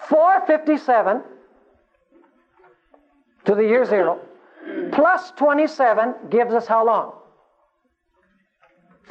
[0.07, 1.23] 457
[3.49, 4.19] to the year zero
[4.91, 7.13] plus 27 gives us how long?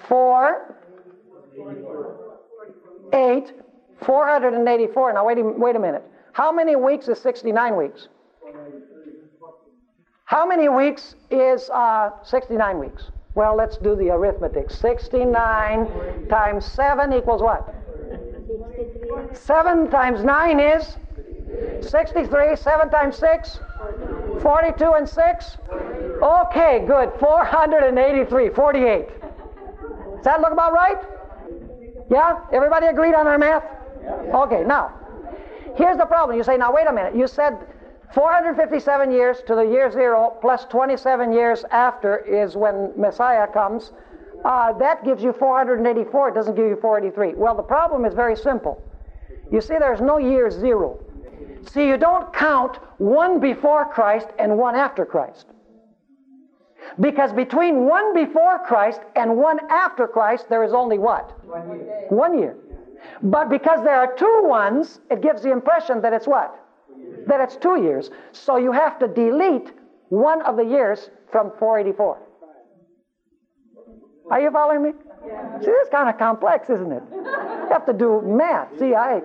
[0.09, 0.77] 4,
[3.13, 3.53] 8,
[4.05, 5.13] 484.
[5.13, 6.05] Now, wait a, wait a minute.
[6.33, 8.09] How many weeks is 69 weeks?
[10.25, 13.11] How many weeks is uh, 69 weeks?
[13.35, 14.71] Well, let's do the arithmetic.
[14.71, 17.75] 69 times 7 equals what?
[19.33, 20.97] 7 times 9 is
[21.81, 22.55] 63.
[22.55, 23.59] 7 times 6?
[24.41, 25.57] 42 and 6?
[26.23, 27.13] Okay, good.
[27.19, 29.09] 483, 48.
[29.09, 30.99] Does that look about right?
[32.11, 32.41] Yeah?
[32.53, 33.65] Everybody agreed on our math?
[34.35, 34.95] Okay, now,
[35.77, 36.37] here's the problem.
[36.37, 37.15] You say, now, wait a minute.
[37.15, 37.59] You said
[38.15, 43.93] 457 years to the year zero plus 27 years after is when Messiah comes.
[44.45, 46.29] Uh, that gives you 484.
[46.29, 47.35] It doesn't give you 483.
[47.35, 48.83] Well, the problem is very simple.
[49.51, 50.99] You see, there's no year zero.
[51.67, 55.47] See, you don't count one before Christ and one after Christ.
[57.01, 61.33] Because between one before Christ and one after Christ, there is only what?
[61.47, 62.07] One year.
[62.09, 62.57] One year.
[63.23, 66.55] But because there are two ones, it gives the impression that it's what?
[67.27, 68.11] That it's two years.
[68.33, 69.73] So you have to delete
[70.09, 72.19] one of the years from 484.
[74.31, 74.91] Are you following me?
[75.61, 77.03] See, this is kind of complex, isn't it?
[77.13, 78.79] You have to do math.
[78.79, 79.21] See, I,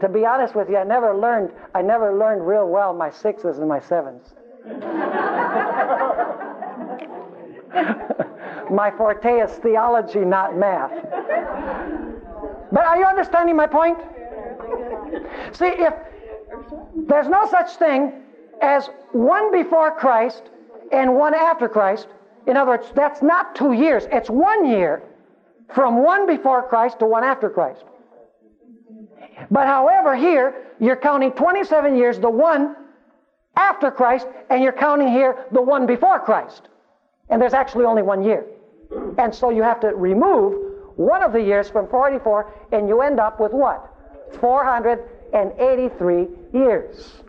[0.00, 1.50] to be honest with you, I never learned.
[1.74, 4.34] I never learned real well my sixes and my sevens.
[8.70, 10.92] my forte is theology, not math.
[12.72, 13.98] But are you understanding my point?
[15.52, 15.94] See, if
[16.94, 18.12] there's no such thing
[18.60, 20.42] as one before Christ
[20.92, 22.08] and one after Christ,
[22.46, 25.02] in other words, that's not two years, it's one year
[25.74, 27.84] from one before Christ to one after Christ.
[29.50, 32.76] But however, here, you're counting 27 years, the one
[33.56, 36.68] after Christ, and you're counting here the one before Christ.
[37.28, 38.46] And there's actually only one year.
[39.18, 40.54] And so you have to remove
[40.96, 43.92] one of the years from 44, and you end up with what?
[44.40, 47.22] 483 years.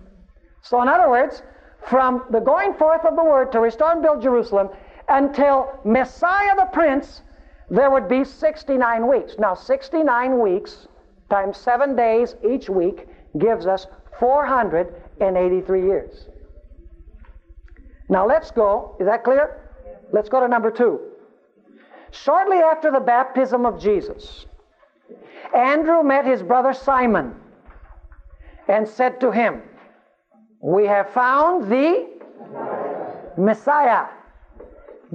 [0.61, 1.41] So, in other words,
[1.87, 4.69] from the going forth of the word to restore and build Jerusalem
[5.09, 7.21] until Messiah the Prince,
[7.69, 9.35] there would be 69 weeks.
[9.37, 10.87] Now, 69 weeks
[11.29, 13.87] times seven days each week gives us
[14.19, 16.27] 483 years.
[18.09, 18.95] Now, let's go.
[18.99, 19.61] Is that clear?
[20.13, 20.99] Let's go to number two.
[22.11, 24.45] Shortly after the baptism of Jesus,
[25.53, 27.35] Andrew met his brother Simon
[28.67, 29.61] and said to him,
[30.61, 32.07] We have found the
[33.37, 34.07] Messiah.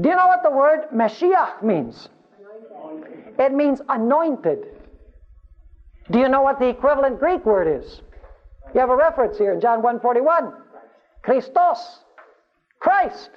[0.01, 2.09] Do you know what the word Mashiach means?
[3.39, 4.67] It means anointed.
[6.11, 8.01] Do you know what the equivalent Greek word is?
[8.75, 10.55] You have a reference here in John 1:41.
[11.23, 12.01] Christos.
[12.81, 13.31] Christ.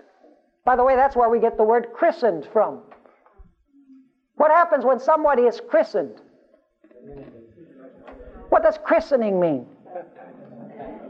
[0.66, 2.82] By the way, that's where we get the word christened from.
[4.38, 6.20] What happens when somebody is christened?
[8.50, 9.68] What does christening mean?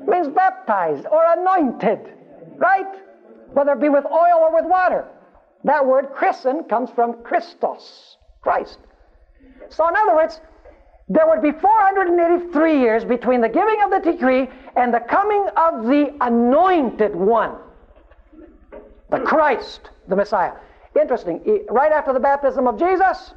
[0.01, 2.13] It means baptized or anointed,
[2.57, 2.93] right?
[3.53, 5.07] Whether it be with oil or with water.
[5.63, 8.79] That word christen comes from Christos, Christ.
[9.69, 10.41] So, in other words,
[11.07, 15.85] there would be 483 years between the giving of the decree and the coming of
[15.85, 17.55] the anointed one,
[19.11, 20.53] the Christ, the Messiah.
[20.99, 21.65] Interesting.
[21.69, 23.33] Right after the baptism of Jesus,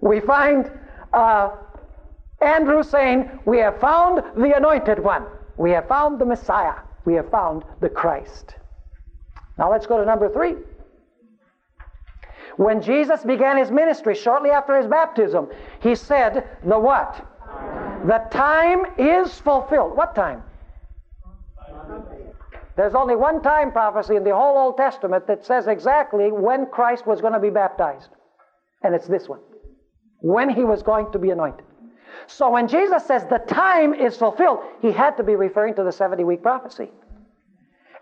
[0.00, 0.70] we find
[1.14, 1.50] uh,
[2.42, 5.24] Andrew saying, We have found the anointed one.
[5.56, 6.74] We have found the Messiah.
[7.04, 8.56] We have found the Christ.
[9.58, 10.56] Now let's go to number three.
[12.56, 15.48] When Jesus began his ministry shortly after his baptism,
[15.80, 17.26] he said, The what?
[18.06, 19.96] The time is fulfilled.
[19.96, 20.42] What time?
[22.76, 27.06] There's only one time prophecy in the whole Old Testament that says exactly when Christ
[27.06, 28.08] was going to be baptized.
[28.82, 29.40] And it's this one
[30.20, 31.66] when he was going to be anointed.
[32.26, 35.92] So when Jesus says the time is fulfilled, he had to be referring to the
[35.92, 36.90] 70 week prophecy.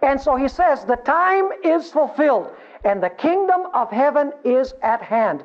[0.03, 2.51] And so he says, the time is fulfilled
[2.85, 5.45] and the kingdom of heaven is at hand.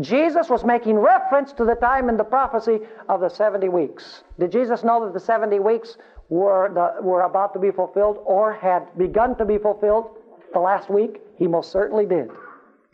[0.00, 4.24] Jesus was making reference to the time in the prophecy of the 70 weeks.
[4.38, 5.96] Did Jesus know that the 70 weeks
[6.28, 10.10] were, the, were about to be fulfilled or had begun to be fulfilled
[10.52, 11.20] the last week?
[11.36, 12.30] He most certainly did.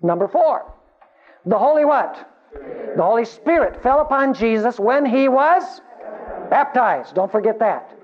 [0.03, 0.73] Number four,
[1.47, 2.29] the Holy what?
[2.53, 5.81] The Holy Spirit fell upon Jesus when he was
[6.51, 7.15] baptized.
[7.15, 7.97] Don't forget that.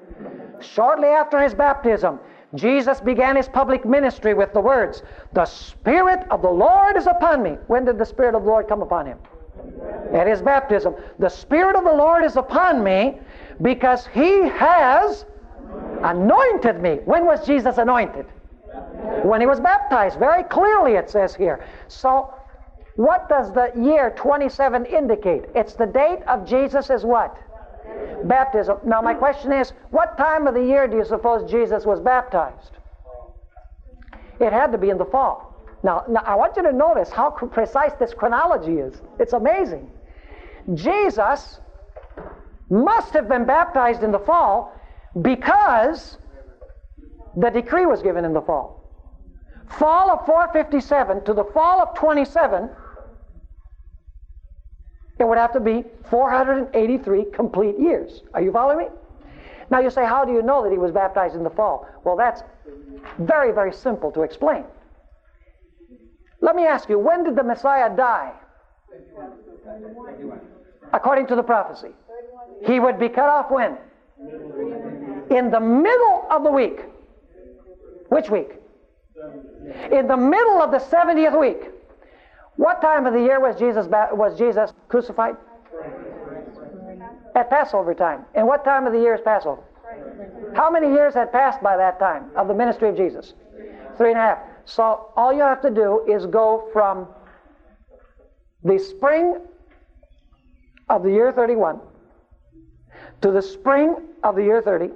[0.61, 2.18] Shortly after his baptism,
[2.55, 7.42] Jesus began his public ministry with the words, The Spirit of the Lord is upon
[7.42, 7.57] me.
[7.66, 9.18] When did the Spirit of the Lord come upon him?
[10.12, 10.94] At his baptism.
[11.18, 13.18] The Spirit of the Lord is upon me
[13.62, 15.26] because he has
[16.05, 17.01] anointed me.
[17.05, 18.26] When was Jesus anointed?
[19.22, 20.18] When he was baptized.
[20.18, 21.64] Very clearly it says here.
[21.88, 22.32] So,
[22.94, 25.44] what does the year 27 indicate?
[25.55, 27.36] It's the date of Jesus' what?
[28.24, 28.78] Baptism.
[28.84, 32.72] Now, my question is, what time of the year do you suppose Jesus was baptized?
[34.41, 35.55] It had to be in the fall.
[35.82, 39.01] Now, now I want you to notice how precise this chronology is.
[39.18, 39.91] It's amazing.
[40.74, 41.61] Jesus
[42.70, 44.72] must have been baptized in the fall
[45.22, 46.18] because
[47.37, 48.82] the decree was given in the fall.
[49.78, 52.68] Fall of 457 to the fall of 27,
[55.19, 58.23] it would have to be 483 complete years.
[58.35, 58.87] Are you following me?
[59.71, 61.89] Now you say, how do you know that he was baptized in the fall?
[62.05, 62.43] Well, that's
[63.19, 64.64] very, very simple to explain.
[66.41, 68.33] Let me ask you, when did the Messiah die?
[70.93, 71.91] According to the prophecy.
[72.64, 73.77] He would be cut off when?
[75.31, 76.81] In the middle of the week.
[78.09, 78.51] Which week?
[79.91, 81.71] In the middle of the 70th week.
[82.57, 85.36] What time of the year was Jesus was Jesus crucified?
[87.34, 88.24] At Passover time.
[88.34, 89.62] And what time of the year is Passover?
[90.54, 93.34] How many years had passed by that time of the ministry of Jesus?
[93.98, 94.38] Three and a half.
[94.64, 97.09] So all you have to do is go from
[98.64, 99.38] the spring
[100.88, 101.80] of the year 31
[103.22, 104.90] to the spring of the year 30,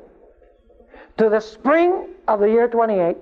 [1.19, 3.17] to the spring of the year 28,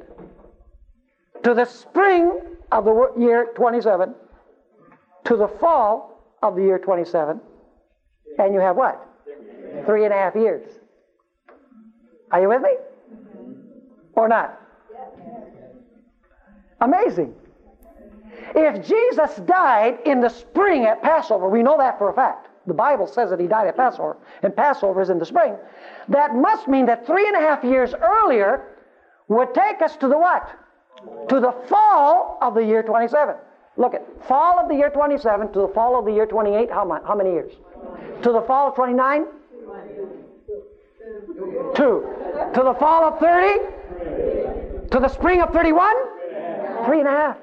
[1.45, 2.41] to the spring
[2.73, 4.15] of the year 27,
[5.29, 7.39] to the fall of the year 27,
[8.39, 9.07] and you have what?
[9.85, 10.67] Three and a half years.
[12.31, 12.71] Are you with me?
[14.15, 14.59] Or not?
[16.81, 17.35] Amazing.
[18.55, 22.49] If Jesus died in the spring at Passover, we know that for a fact.
[22.67, 25.57] The Bible says that he died at Passover, and Passover is in the spring.
[26.09, 28.77] That must mean that three and a half years earlier
[29.29, 30.49] would take us to the what?
[31.29, 33.37] To the fall of the year 27.
[33.79, 36.69] Look at fall of the year 27 to the fall of the year 28.
[36.69, 37.53] How, how many years?
[38.23, 39.25] To the fall of 29?
[41.77, 42.05] Two.
[42.55, 44.89] To the fall of 30?
[44.91, 45.95] To the spring of 31?
[46.87, 47.37] Three and a half.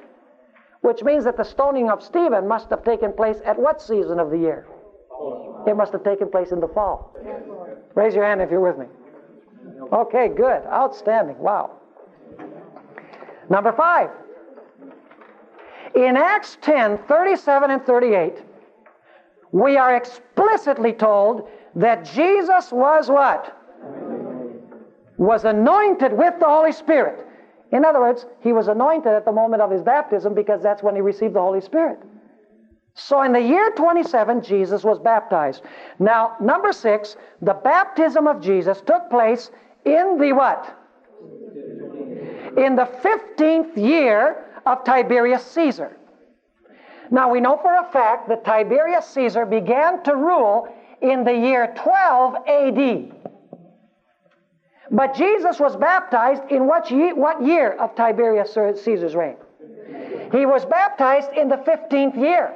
[0.82, 4.30] Which means that the stoning of Stephen must have taken place at what season of
[4.30, 4.68] the year?
[5.66, 7.16] It must have taken place in the fall.
[7.96, 8.88] Raise your hand if you're with me.
[9.94, 10.64] Okay, good.
[10.66, 11.38] Outstanding.
[11.40, 11.72] Wow.
[13.50, 14.10] Number five.
[15.96, 18.44] In Acts 10 37 and 38,
[19.52, 23.58] we are explicitly told that Jesus was what?
[25.18, 27.26] Was anointed with the Holy Spirit.
[27.72, 30.96] In other words, he was anointed at the moment of his baptism because that's when
[30.96, 32.00] he received the Holy Spirit.
[32.94, 35.64] So in the year 27, Jesus was baptized.
[36.00, 39.52] Now, number six, the baptism of Jesus took place
[39.84, 40.78] in the what?
[42.58, 45.96] In the 15th year of Tiberius Caesar.
[47.12, 50.68] Now, we know for a fact that Tiberius Caesar began to rule
[51.02, 53.12] in the year 12 AD.
[54.92, 59.38] But Jesus was baptized in what year, what year of Tiberius Caesar's reign?
[60.32, 62.54] He was baptized in the 15th year.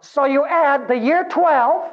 [0.00, 1.90] So you add the year 12,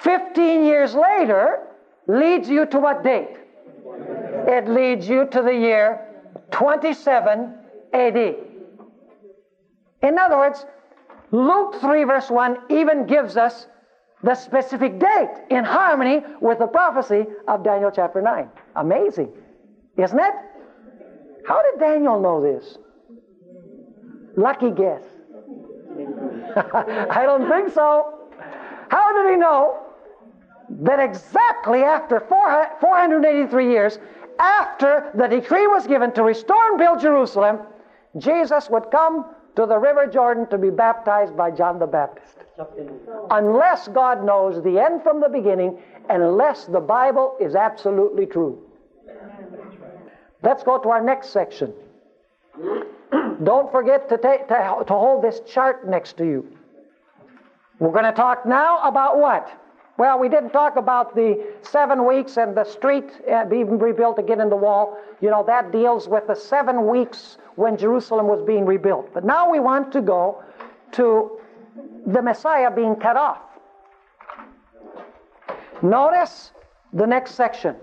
[0.00, 1.66] 15 years later,
[2.06, 3.36] leads you to what date?
[4.48, 6.05] It leads you to the year
[6.50, 7.54] 27
[7.92, 8.16] AD.
[10.02, 10.64] In other words,
[11.32, 13.66] Luke 3, verse 1 even gives us
[14.22, 18.48] the specific date in harmony with the prophecy of Daniel chapter 9.
[18.76, 19.32] Amazing,
[19.96, 20.34] isn't it?
[21.46, 22.78] How did Daniel know this?
[24.36, 25.02] Lucky guess.
[26.56, 28.14] I don't think so.
[28.88, 29.86] How did he know
[30.68, 33.98] that exactly after 483 years,
[34.38, 37.60] after the decree was given to restore and build Jerusalem,
[38.18, 39.26] Jesus would come
[39.56, 42.36] to the River Jordan to be baptized by John the Baptist?
[43.30, 45.78] Unless God knows the end from the beginning,
[46.08, 48.62] unless the Bible is absolutely true.
[50.42, 51.72] Let's go to our next section.
[53.42, 56.56] Don't forget to, to, to hold this chart next to you.
[57.78, 59.50] We're going to talk now about what?
[59.98, 64.40] Well, we didn't talk about the seven weeks and the street uh, being rebuilt again
[64.40, 64.98] in the wall.
[65.20, 69.12] You know, that deals with the seven weeks when Jerusalem was being rebuilt.
[69.14, 70.42] But now we want to go
[70.92, 71.38] to
[72.06, 73.40] the Messiah being cut off.
[75.82, 76.52] Notice
[76.92, 77.76] the next section.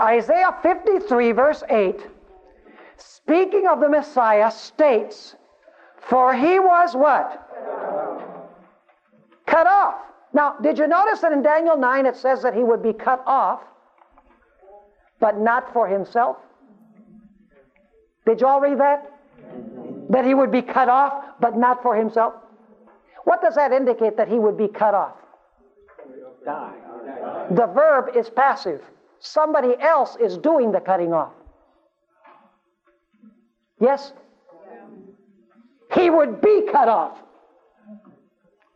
[0.00, 2.06] Isaiah 53, verse 8,
[2.96, 5.36] speaking of the Messiah, states,
[6.00, 7.40] For he was what?
[9.46, 9.96] Cut off.
[10.34, 13.22] Now, did you notice that in Daniel 9 it says that he would be cut
[13.24, 13.60] off,
[15.20, 16.36] but not for himself?
[18.26, 19.10] Did you all read that?
[20.10, 22.34] That he would be cut off, but not for himself?
[23.22, 25.14] What does that indicate that he would be cut off?
[26.44, 26.74] Die.
[27.52, 28.82] The verb is passive.
[29.20, 31.32] Somebody else is doing the cutting off.
[33.80, 34.12] Yes?
[35.94, 37.18] He would be cut off.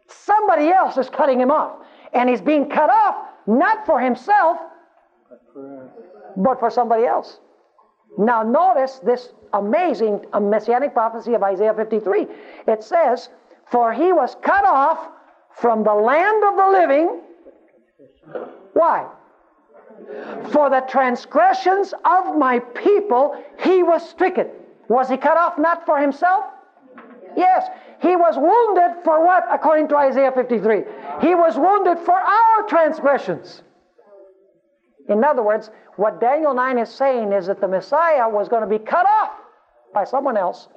[0.08, 1.76] Somebody else is cutting him off.
[2.12, 4.58] And he's being cut off not for himself,
[6.36, 7.40] but for somebody else.
[8.16, 12.26] Now, notice this amazing uh, messianic prophecy of Isaiah 53.
[12.66, 13.28] It says,
[13.70, 15.08] For he was cut off
[15.56, 17.20] from the land of the living.
[18.72, 19.06] Why?
[20.50, 24.48] For the transgressions of my people he was stricken.
[24.88, 26.44] Was he cut off not for himself?
[27.36, 27.68] Yes.
[28.00, 30.84] He was wounded for what, according to Isaiah 53?
[31.20, 33.62] He was wounded for our transgressions.
[35.08, 38.68] In other words, what Daniel 9 is saying is that the Messiah was going to
[38.68, 39.32] be cut off
[39.92, 40.68] by someone else.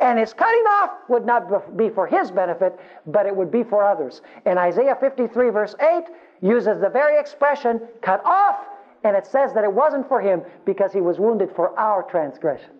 [0.00, 3.84] And his cutting off would not be for his benefit, but it would be for
[3.84, 4.22] others.
[4.46, 6.04] And Isaiah 53, verse 8,
[6.40, 8.56] uses the very expression cut off,
[9.04, 12.72] and it says that it wasn't for him because he was wounded for our transgressions.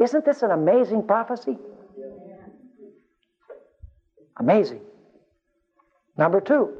[0.00, 1.58] Isn't this an amazing prophecy?
[4.38, 4.80] Amazing.
[6.16, 6.76] Number two,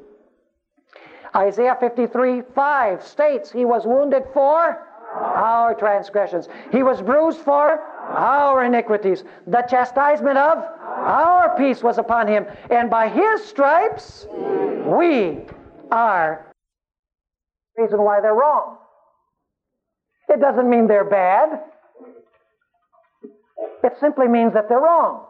[1.35, 4.87] Isaiah 53 5 states, He was wounded for
[5.17, 9.25] our transgressions, He was bruised for our iniquities.
[9.47, 15.41] The chastisement of our peace was upon Him, and by His stripes we
[15.91, 16.53] are.
[17.77, 18.79] Reason why they're wrong.
[20.29, 21.61] It doesn't mean they're bad.
[23.83, 25.27] It simply means that they're wrong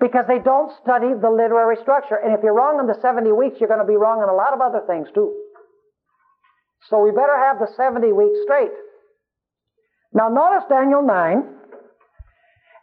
[0.00, 2.16] because they don't study the literary structure.
[2.16, 4.34] And if you're wrong on the 70 weeks, you're going to be wrong on a
[4.34, 5.36] lot of other things too.
[6.88, 8.72] So we better have the 70 weeks straight.
[10.12, 11.44] Now notice Daniel 9,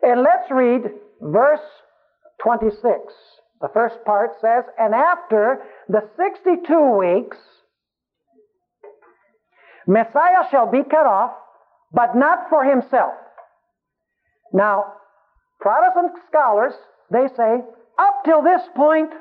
[0.04, 0.84] and let's read
[1.20, 1.66] verse
[2.44, 2.80] 26.
[3.60, 7.38] The first part says, And after the 62 weeks,
[9.88, 11.32] Messiah shall be cut off,
[11.92, 13.16] but not for himself.
[14.54, 14.94] Now,
[15.60, 16.74] Protestant scholars
[17.12, 17.62] they say,
[18.00, 19.12] up till this point,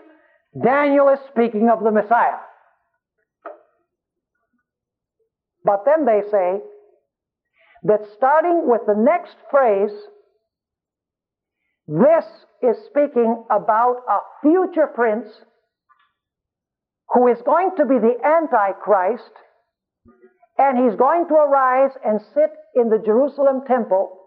[0.63, 2.39] Daniel is speaking of the Messiah.
[5.65, 6.61] But then they say
[7.85, 9.91] that starting with the next phrase,
[11.89, 12.25] this
[12.63, 15.29] is speaking about a future prince
[17.11, 19.31] who is going to be the Antichrist,
[20.59, 24.19] and he's going to arise and sit in the Jerusalem temple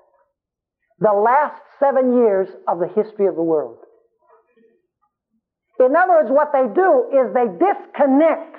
[0.99, 3.77] the last seven years of the history of the world.
[5.79, 8.57] In other words, what they do is they disconnect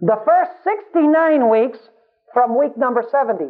[0.00, 1.78] the first 69 weeks
[2.34, 3.44] from week number 70.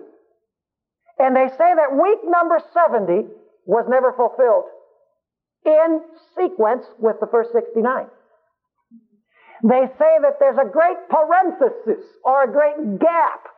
[1.18, 3.28] And they say that week number 70
[3.64, 4.66] was never fulfilled
[5.64, 6.00] in
[6.36, 8.06] sequence with the first 69.
[9.64, 13.48] They say that there's a great parenthesis or a great gap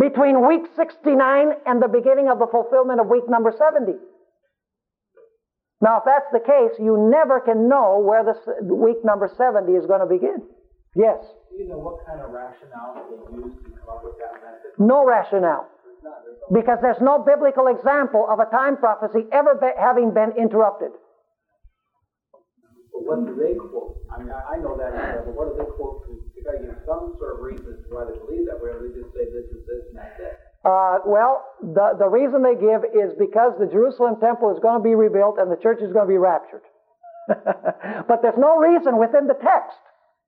[0.00, 4.00] between week 69 and the beginning of the fulfillment of week number 70.
[5.80, 9.84] Now, if that's the case, you never can know where the week number 70 is
[9.84, 10.40] going to begin.
[10.96, 11.20] Yes?
[11.52, 14.72] Do you know what kind of rationale they used to come up with that method?
[14.80, 15.68] No rationale.
[16.52, 20.92] Because there's no biblical example of a time prophecy ever be, having been interrupted.
[22.92, 24.00] But what do they quote?
[24.08, 26.04] I mean, I, know that, but what do they quote?
[26.86, 29.82] Some sort of reason why they believe that, where they just say this is this
[29.90, 30.36] and that's it.
[30.64, 34.84] Uh, well, the, the reason they give is because the Jerusalem temple is going to
[34.84, 36.64] be rebuilt and the church is going to be raptured.
[38.08, 39.80] but there's no reason within the text.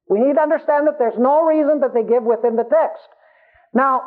[0.08, 3.04] We need to understand that there's no reason that they give within the text.
[3.74, 4.02] Now,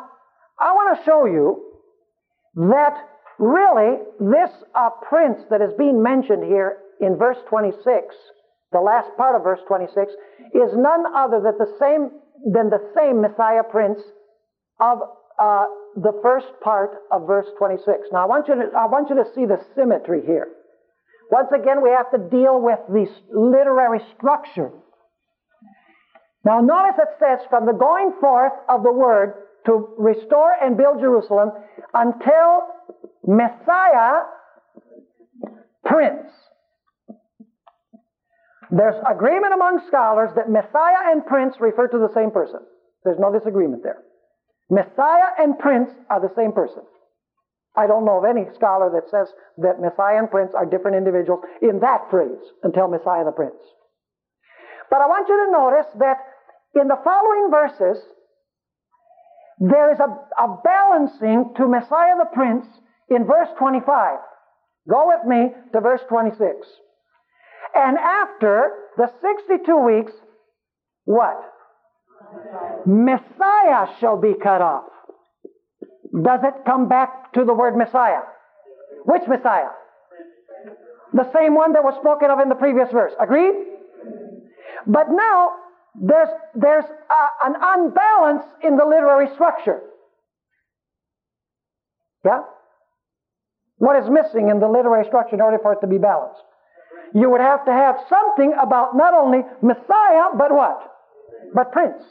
[0.58, 1.62] I want to show you
[2.72, 2.96] that
[3.38, 8.14] really this uh, prince that is being mentioned here in verse 26,
[8.72, 10.12] the last part of verse 26,
[10.54, 12.10] is none other than the same,
[12.52, 14.00] than the same Messiah prince
[14.80, 14.98] of
[15.38, 17.86] uh, the first part of verse 26.
[18.12, 20.48] Now, I want, you to, I want you to see the symmetry here.
[21.30, 24.70] Once again, we have to deal with the literary structure.
[26.44, 29.34] Now, notice it says, from the going forth of the word
[29.66, 31.50] to restore and build Jerusalem
[31.92, 32.62] until
[33.26, 34.22] Messiah,
[35.84, 36.30] Prince.
[38.70, 42.60] There's agreement among scholars that Messiah and Prince refer to the same person.
[43.04, 44.02] There's no disagreement there.
[44.68, 46.82] Messiah and prince are the same person.
[47.76, 51.44] I don't know of any scholar that says that Messiah and prince are different individuals
[51.62, 53.60] in that phrase until Messiah the prince.
[54.90, 56.18] But I want you to notice that
[56.80, 58.02] in the following verses,
[59.58, 60.08] there is a,
[60.42, 62.66] a balancing to Messiah the prince
[63.08, 64.18] in verse 25.
[64.88, 66.42] Go with me to verse 26.
[67.74, 70.12] And after the 62 weeks,
[71.04, 71.36] what?
[72.86, 74.84] Messiah shall be cut off.
[76.22, 78.22] Does it come back to the word Messiah?
[79.04, 79.68] Which Messiah?
[81.12, 83.12] The same one that was spoken of in the previous verse.
[83.20, 83.54] Agreed?
[84.86, 85.50] But now
[86.00, 89.80] there's, there's a, an unbalance in the literary structure.
[92.24, 92.42] Yeah?
[93.78, 96.42] What is missing in the literary structure in order for it to be balanced?
[97.16, 100.78] You would have to have something about not only Messiah, but what?
[101.54, 102.04] But Prince.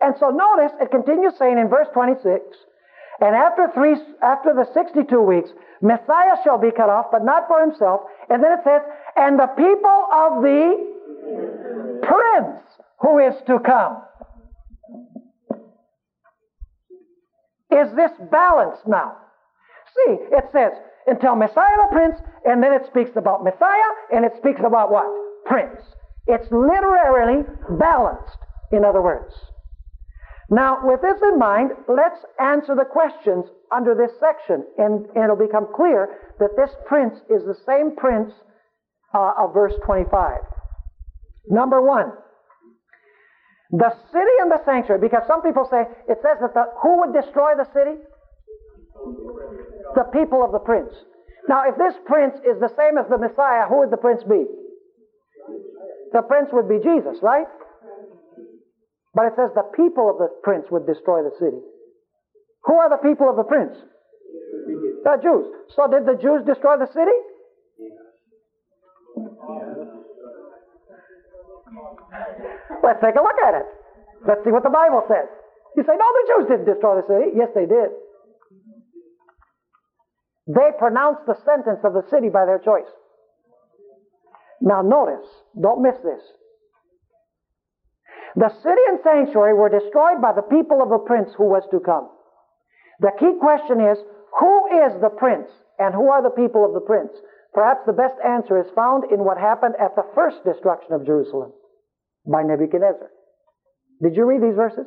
[0.00, 2.42] And so notice it continues saying in verse 26,
[3.20, 5.50] and after three, after the 62 weeks,
[5.80, 8.00] Messiah shall be cut off, but not for himself.
[8.28, 8.82] And then it says,
[9.14, 10.74] and the people of the
[12.02, 12.60] prince
[12.98, 14.02] who is to come.
[17.70, 19.18] Is this balanced now?
[19.94, 20.72] See, it says,
[21.06, 25.06] until Messiah the prince, and then it speaks about Messiah, and it speaks about what?
[25.46, 25.80] Prince.
[26.26, 27.44] It's literally
[27.78, 28.38] balanced,
[28.72, 29.32] in other words.
[30.48, 35.36] Now, with this in mind, let's answer the questions under this section, and, and it'll
[35.36, 38.32] become clear that this prince is the same prince
[39.14, 40.38] uh, of verse 25.
[41.48, 42.12] Number one,
[43.70, 47.12] the city and the sanctuary, because some people say, it says that the, who would
[47.12, 47.98] destroy the city?
[49.96, 50.92] The people of the prince.
[51.48, 54.44] Now, if this prince is the same as the Messiah, who would the prince be?
[56.12, 57.48] The prince would be Jesus, right?
[59.14, 61.64] But it says the people of the prince would destroy the city.
[62.68, 63.72] Who are the people of the prince?
[65.02, 65.46] The Jews.
[65.72, 67.16] So did the Jews destroy the city?
[72.84, 73.66] Let's take a look at it.
[74.28, 75.30] Let's see what the Bible says.
[75.76, 77.32] You say, no, the Jews didn't destroy the city.
[77.32, 77.90] Yes, they did.
[80.46, 82.88] They pronounce the sentence of the city by their choice.
[84.60, 85.26] Now, notice,
[85.60, 86.22] don't miss this.
[88.36, 91.80] The city and sanctuary were destroyed by the people of the prince who was to
[91.80, 92.08] come.
[93.00, 93.98] The key question is,
[94.38, 97.12] who is the prince and who are the people of the prince?
[97.52, 101.52] Perhaps the best answer is found in what happened at the first destruction of Jerusalem
[102.26, 103.08] by Nebuchadnezzar.
[104.02, 104.86] Did you read these verses?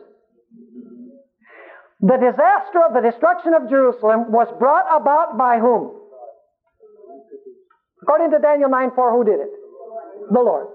[2.00, 6.00] The disaster of the destruction of Jerusalem was brought about by whom?
[8.02, 9.52] According to Daniel 9 4, who did it?
[10.32, 10.68] The Lord.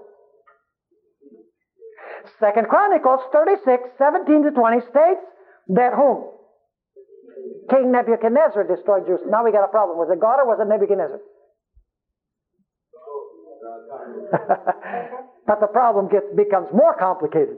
[2.39, 5.25] Second Chronicles 36, 17 to 20 states
[5.69, 6.29] that whom?
[7.69, 9.31] King Nebuchadnezzar destroyed Jerusalem.
[9.31, 9.97] Now we got a problem.
[9.97, 11.19] Was it God or was it Nebuchadnezzar?
[15.47, 17.57] but the problem gets, becomes more complicated.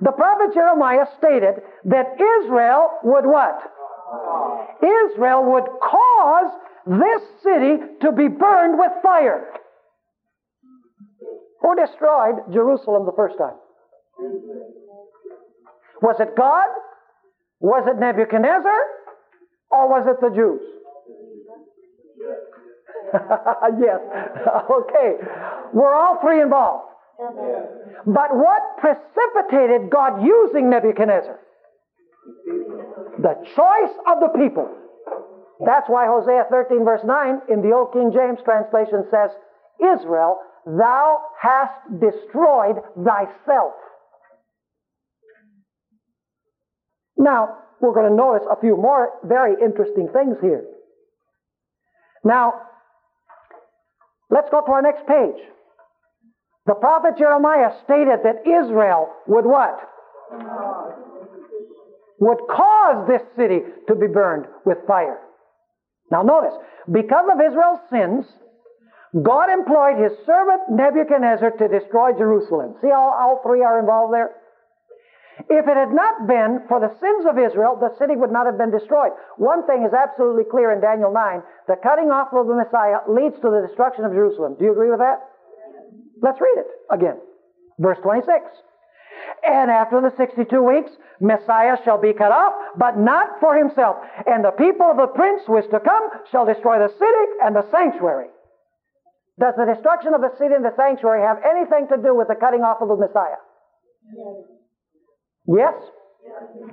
[0.00, 3.58] The prophet Jeremiah stated that Israel would what?
[4.82, 6.52] Israel would cause
[6.86, 9.46] this city to be burned with fire.
[11.62, 13.54] Who destroyed Jerusalem the first time?
[16.02, 16.68] Was it God?
[17.60, 18.80] Was it Nebuchadnezzar?
[19.70, 20.60] Or was it the Jews?
[23.80, 24.00] yes.
[24.70, 25.14] okay.
[25.72, 26.93] We're all three involved.
[27.18, 31.38] But what precipitated God using Nebuchadnezzar?
[33.18, 34.68] The choice of the people.
[35.64, 39.30] That's why Hosea 13, verse 9, in the Old King James translation says,
[39.80, 43.74] Israel thou hast destroyed thyself.
[47.16, 50.64] Now, we're going to notice a few more very interesting things here.
[52.24, 52.54] Now,
[54.30, 55.40] let's go to our next page.
[56.66, 59.76] The prophet Jeremiah stated that Israel would what?
[62.20, 65.20] Would cause this city to be burned with fire.
[66.10, 66.54] Now notice,
[66.90, 68.24] because of Israel's sins,
[69.22, 72.74] God employed his servant Nebuchadnezzar to destroy Jerusalem.
[72.80, 74.30] See how all three are involved there?
[75.50, 78.56] If it had not been for the sins of Israel, the city would not have
[78.56, 79.12] been destroyed.
[79.36, 83.36] One thing is absolutely clear in Daniel 9 the cutting off of the Messiah leads
[83.42, 84.56] to the destruction of Jerusalem.
[84.58, 85.33] Do you agree with that?
[86.24, 87.20] Let's read it again.
[87.78, 88.48] Verse 26.
[89.44, 93.96] And after the 62 weeks, Messiah shall be cut off, but not for himself.
[94.26, 97.54] And the people of the prince who is to come shall destroy the city and
[97.54, 98.32] the sanctuary.
[99.38, 102.40] Does the destruction of the city and the sanctuary have anything to do with the
[102.40, 103.42] cutting off of the Messiah?
[105.46, 105.76] Yes?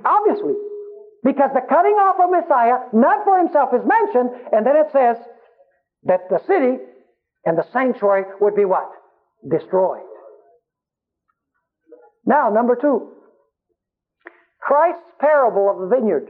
[0.04, 0.56] Obviously.
[1.22, 5.16] Because the cutting off of Messiah, not for himself, is mentioned, and then it says
[6.04, 6.80] that the city
[7.44, 8.88] and the sanctuary would be what?
[9.48, 10.06] Destroyed.
[12.24, 13.10] Now, number two.
[14.60, 16.28] Christ's parable of the vineyard.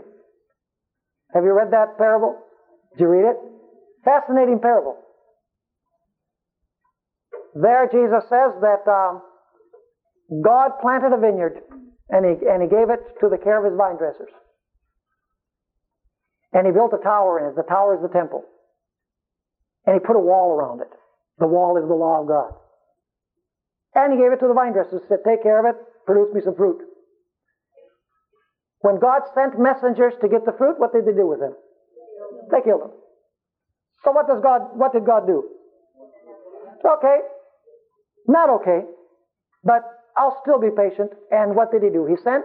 [1.34, 2.38] Have you read that parable?
[2.92, 3.36] Did you read it?
[4.04, 4.96] Fascinating parable.
[7.54, 9.22] There, Jesus says that um,
[10.42, 11.60] God planted a vineyard
[12.08, 14.32] and he, and he gave it to the care of his vine dressers.
[16.52, 17.56] And he built a tower in it.
[17.56, 18.44] The tower is the temple.
[19.86, 20.88] And he put a wall around it.
[21.38, 22.52] The wall is the law of God.
[23.94, 25.02] And he gave it to the vine dressers.
[25.08, 25.76] Said, take care of it,
[26.06, 26.80] produce me some fruit.
[28.80, 31.54] When God sent messengers to get the fruit, what did they do with them?
[32.50, 32.92] They killed them.
[34.04, 35.48] So what does God, what did God do?
[36.84, 37.18] Okay.
[38.26, 38.80] Not okay.
[39.62, 39.82] But
[40.16, 41.12] I'll still be patient.
[41.30, 42.06] And what did he do?
[42.06, 42.44] He sent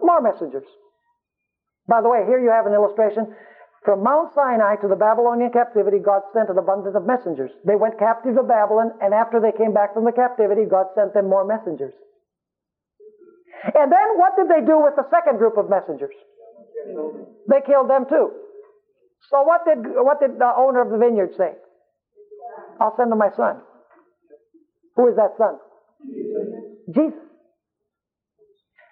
[0.00, 0.66] more messengers.
[1.88, 3.34] By the way, here you have an illustration.
[3.86, 7.52] From Mount Sinai to the Babylonian captivity, God sent an abundance of messengers.
[7.64, 11.14] They went captive to Babylon, and after they came back from the captivity, God sent
[11.14, 11.94] them more messengers.
[13.62, 16.14] And then what did they do with the second group of messengers?
[17.48, 18.34] They killed them too.
[19.30, 21.54] So what did what did the owner of the vineyard say?
[22.80, 23.62] I'll send them my son.
[24.96, 25.58] Who is that son?
[26.90, 27.22] Jesus.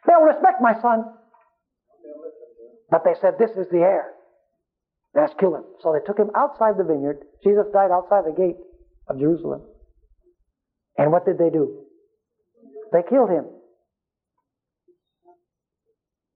[0.06, 1.04] They'll respect my son.
[2.90, 4.14] But they said, This is the heir.
[5.14, 5.64] Let's kill him.
[5.82, 7.22] So they took him outside the vineyard.
[7.44, 8.56] Jesus died outside the gate
[9.08, 9.62] of Jerusalem.
[10.98, 11.84] And what did they do?
[12.92, 13.46] They killed him.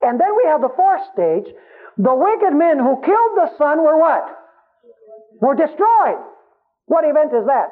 [0.03, 1.53] And then we have the fourth stage.
[1.97, 4.25] The wicked men who killed the son were what?
[5.41, 6.23] Were destroyed.
[6.87, 7.71] What event is that?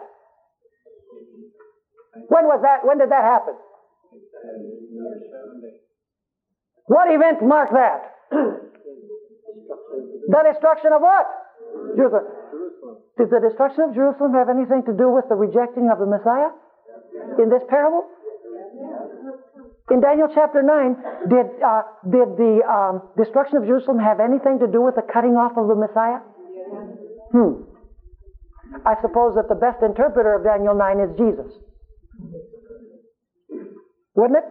[2.28, 2.84] When was that?
[2.84, 3.54] When did that happen?
[6.86, 8.12] What event marked that?
[10.28, 11.26] the destruction of what?
[11.96, 12.26] Jerusalem.
[13.16, 16.52] Did the destruction of Jerusalem have anything to do with the rejecting of the Messiah
[17.40, 18.04] in this parable?
[19.90, 24.66] In Daniel chapter 9, did, uh, did the um, destruction of Jerusalem have anything to
[24.66, 26.20] do with the cutting off of the Messiah?
[27.30, 27.70] Hmm.
[28.84, 31.52] I suppose that the best interpreter of Daniel 9 is Jesus.
[34.14, 34.48] Wouldn't it?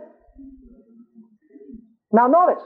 [2.11, 2.63] Now notice.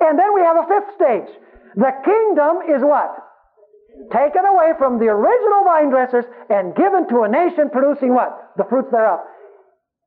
[0.00, 1.30] And then we have a fifth stage.
[1.76, 3.12] The kingdom is what?
[4.12, 8.52] Taken away from the original vine dressers and given to a nation producing what?
[8.56, 9.20] The fruits thereof.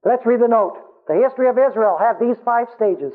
[0.03, 0.75] Let's read the note.
[1.07, 3.13] The history of Israel had these five stages.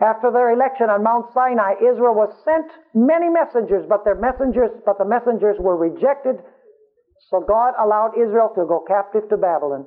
[0.00, 4.96] After their election on Mount Sinai, Israel was sent many messengers, but their messengers, but
[4.96, 6.40] the messengers were rejected.
[7.28, 9.86] So God allowed Israel to go captive to Babylon.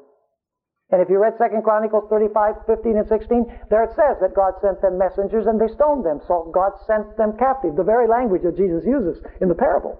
[0.93, 4.53] And if you read 2 Chronicles 35, 15, and 16, there it says that God
[4.61, 6.21] sent them messengers and they stoned them.
[6.29, 9.97] So God sent them captive, the very language that Jesus uses in the parable.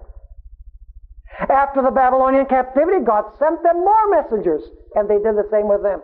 [1.50, 4.62] After the Babylonian captivity, God sent them more messengers,
[4.94, 5.98] and they did the same with them.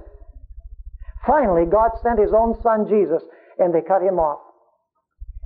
[1.24, 3.22] Finally, God sent His own Son Jesus,
[3.62, 4.42] and they cut Him off.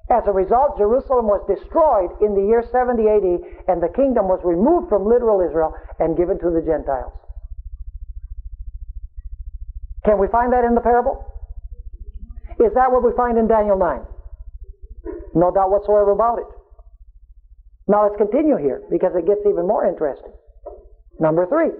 [0.08, 3.28] As a result, Jerusalem was destroyed in the year 70 AD,
[3.68, 7.12] and the kingdom was removed from literal Israel and given to the Gentiles.
[10.04, 11.24] Can we find that in the parable?
[12.60, 14.00] Is that what we find in Daniel 9?
[15.34, 16.46] No doubt whatsoever about it.
[17.88, 20.32] Now let's continue here because it gets even more interesting.
[21.18, 21.70] Number three.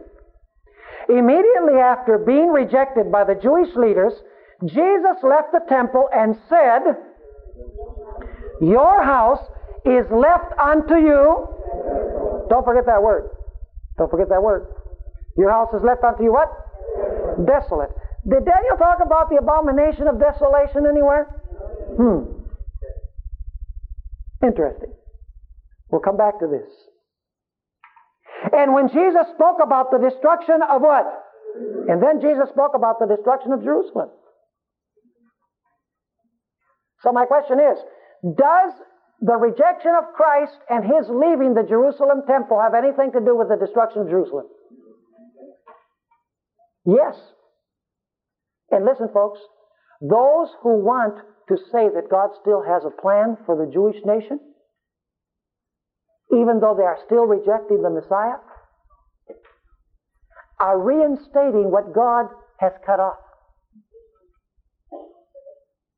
[1.09, 4.13] Immediately after being rejected by the Jewish leaders,
[4.65, 6.81] Jesus left the temple and said,
[8.61, 9.45] Your house
[9.85, 11.49] is left unto you.
[12.49, 13.31] Don't forget that word.
[13.99, 14.67] Don't forget that word.
[15.37, 16.49] Your house is left unto you what?
[17.47, 17.91] Desolate.
[18.29, 21.29] Did Daniel talk about the abomination of desolation anywhere?
[21.97, 22.45] Hmm.
[24.43, 24.93] Interesting.
[25.91, 26.69] We'll come back to this.
[28.53, 31.07] And when Jesus spoke about the destruction of what?
[31.89, 34.11] And then Jesus spoke about the destruction of Jerusalem.
[37.03, 37.79] So my question is,
[38.37, 38.73] does
[39.21, 43.49] the rejection of Christ and his leaving the Jerusalem temple have anything to do with
[43.49, 44.47] the destruction of Jerusalem?
[46.87, 47.17] Yes.
[48.71, 49.41] And listen, folks,
[50.01, 54.41] those who want to say that God still has a plan for the Jewish nation,
[56.33, 58.41] even though they are still rejecting the Messiah,
[60.61, 62.27] are reinstating what God
[62.59, 63.19] has cut off.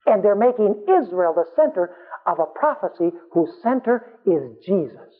[0.06, 1.94] And they're making Israel the center
[2.26, 5.15] of a prophecy whose center is Jesus.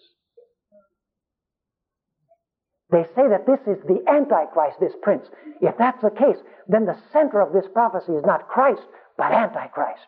[2.90, 5.26] They say that this is the Antichrist, this prince.
[5.60, 6.36] If that's the case,
[6.68, 8.82] then the center of this prophecy is not Christ,
[9.18, 10.06] but Antichrist.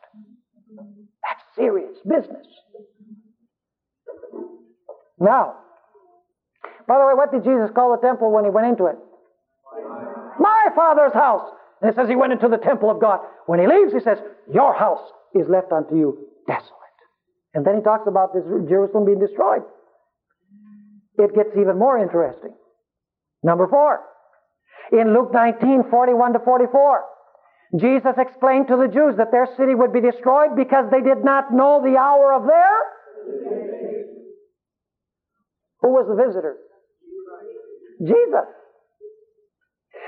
[0.77, 2.47] That's serious business.
[5.19, 5.57] Now,
[6.87, 8.97] by the way, what did Jesus call the temple when he went into it?
[10.39, 11.51] My Father's house.
[11.83, 13.21] And it says he went into the temple of God.
[13.47, 14.19] When he leaves, he says,
[14.53, 15.03] Your house
[15.35, 16.75] is left unto you desolate.
[17.55, 19.63] And then he talks about this Jerusalem being destroyed.
[21.19, 22.55] It gets even more interesting.
[23.43, 24.01] Number four.
[24.93, 27.05] In Luke 19, 41 to 44,
[27.79, 31.53] Jesus explained to the Jews that their city would be destroyed because they did not
[31.53, 32.77] know the hour of their.
[35.83, 36.57] Who was the visitor?
[38.01, 38.49] Jesus.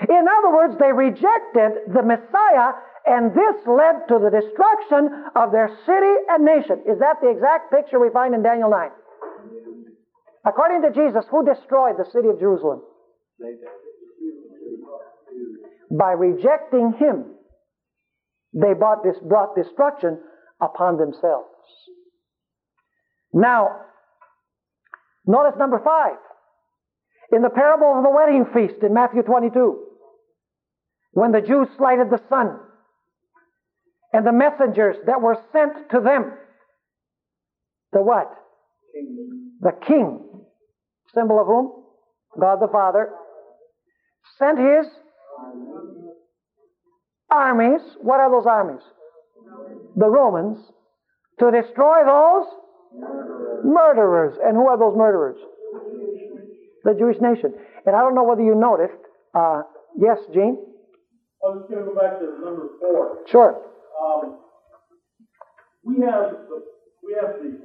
[0.08, 2.72] In other words, they rejected the Messiah,
[3.04, 6.80] and this led to the destruction of their city and nation.
[6.88, 8.88] Is that the exact picture we find in Daniel 9?
[10.46, 12.80] According to Jesus, who destroyed the city of Jerusalem?
[15.90, 17.24] By rejecting him,
[18.52, 20.18] they brought, this, brought destruction
[20.60, 21.48] upon themselves.
[23.32, 23.68] Now,
[25.26, 26.16] notice number five.
[27.32, 29.84] In the parable of the wedding feast in Matthew 22,
[31.12, 32.58] when the Jews slighted the son
[34.12, 36.32] and the messengers that were sent to them,
[37.92, 38.32] the what?
[38.92, 39.52] King.
[39.60, 40.20] The king,
[41.14, 41.72] symbol of whom?
[42.40, 43.10] God the Father,
[44.38, 44.86] sent his
[47.30, 47.80] armies.
[48.00, 48.82] What are those armies?
[49.96, 50.58] The Romans
[51.38, 52.46] to destroy those
[53.64, 54.36] murderers.
[54.44, 55.36] And who are those murderers?
[56.84, 57.54] The Jewish nation.
[57.86, 59.00] And I don't know whether you noticed.
[59.34, 59.62] Uh,
[59.98, 60.58] yes, Gene?
[61.42, 63.18] I was just going to go back to number four.
[63.26, 63.62] Sure.
[64.02, 64.36] Um,
[65.84, 66.62] we have the,
[67.02, 67.56] we have the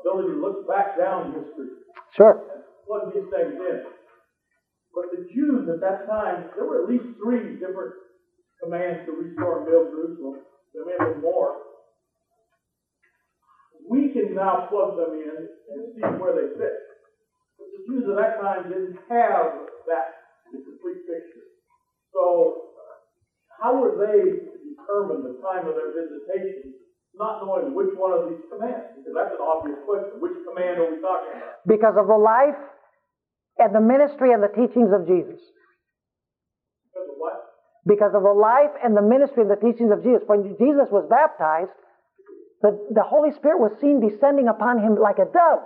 [0.00, 1.68] ability to look back down history
[2.16, 2.40] Sure.
[2.86, 3.82] plug these things in.
[4.94, 7.94] But the Jews at that time, there were at least three different
[8.62, 10.42] commands to restore and build Jerusalem.
[10.74, 11.56] There may have been more.
[13.88, 16.76] We can now plug them in and see where they fit.
[17.58, 20.06] But the Jews at that time didn't have that
[20.50, 21.46] complete picture.
[22.12, 22.74] So,
[23.58, 26.74] how were they to determine the time of their visitation,
[27.14, 28.94] not knowing which one of these commands?
[28.94, 30.22] Because that's an obvious question.
[30.22, 31.62] Which command are we talking about?
[31.66, 32.58] Because of the life
[33.60, 35.40] and the ministry and the teachings of Jesus.
[36.88, 37.36] Because of what?
[37.86, 40.22] Because of the life and the ministry and the teachings of Jesus.
[40.26, 41.72] When Jesus was baptized,
[42.62, 45.64] the, the Holy Spirit was seen descending upon him like a dove.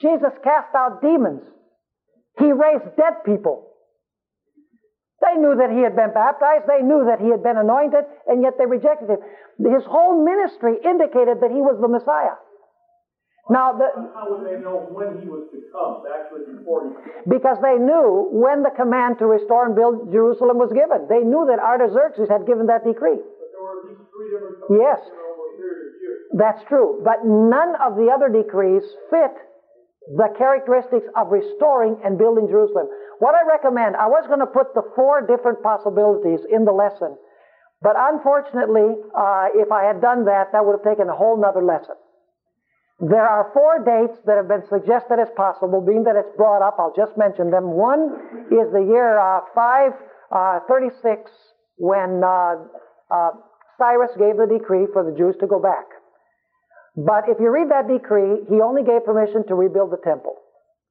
[0.00, 1.42] Jesus cast out demons.
[2.38, 3.68] He raised dead people.
[5.20, 6.64] They knew that he had been baptized.
[6.64, 9.20] They knew that he had been anointed, and yet they rejected him.
[9.60, 12.40] His whole ministry indicated that he was the Messiah.
[13.50, 17.26] Now, the, How would they know when he was to come, actually before he came?
[17.26, 21.10] because they knew when the command to restore and build Jerusalem was given.
[21.10, 23.18] They knew that Artaxerxes had given that decree.
[23.18, 25.02] But there were at least three different Yes.
[25.02, 26.18] commands over a period of years.
[26.38, 27.02] That's true.
[27.02, 29.34] But none of the other decrees fit
[30.14, 32.86] the characteristics of restoring and building Jerusalem.
[33.18, 37.18] What I recommend, I was going to put the four different possibilities in the lesson.
[37.82, 41.62] But unfortunately, uh, if I had done that, that would have taken a whole nother
[41.62, 41.96] lesson.
[43.00, 46.76] There are four dates that have been suggested as possible, being that it's brought up,
[46.78, 47.72] I'll just mention them.
[47.72, 48.12] One
[48.52, 51.32] is the year uh, 536
[51.80, 52.60] when uh,
[53.08, 53.30] uh,
[53.80, 55.88] Cyrus gave the decree for the Jews to go back.
[56.92, 60.36] But if you read that decree, he only gave permission to rebuild the temple.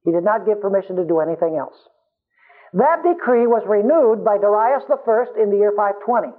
[0.02, 1.78] He did not give permission to do anything else.
[2.74, 4.98] That decree was renewed by Darius I
[5.38, 6.34] in the year 520